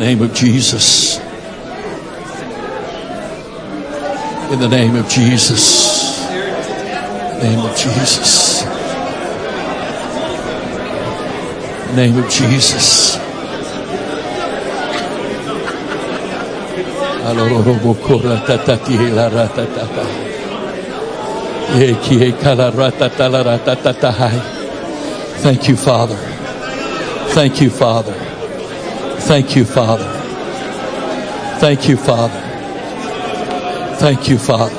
[0.00, 1.18] Name of Jesus.
[4.50, 6.26] In the name of Jesus.
[7.42, 8.64] Name of Jesus.
[11.94, 13.18] Name of Jesus.
[17.28, 19.28] Alorobo kora tatati la
[25.68, 25.76] you,
[27.46, 28.29] Ye
[29.20, 30.08] kie you, Father.
[31.60, 32.40] Thank you, Father.
[33.98, 34.76] Thank you, Father.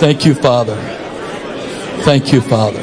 [0.00, 0.76] Thank you, Father.
[2.02, 2.82] Thank you, Father.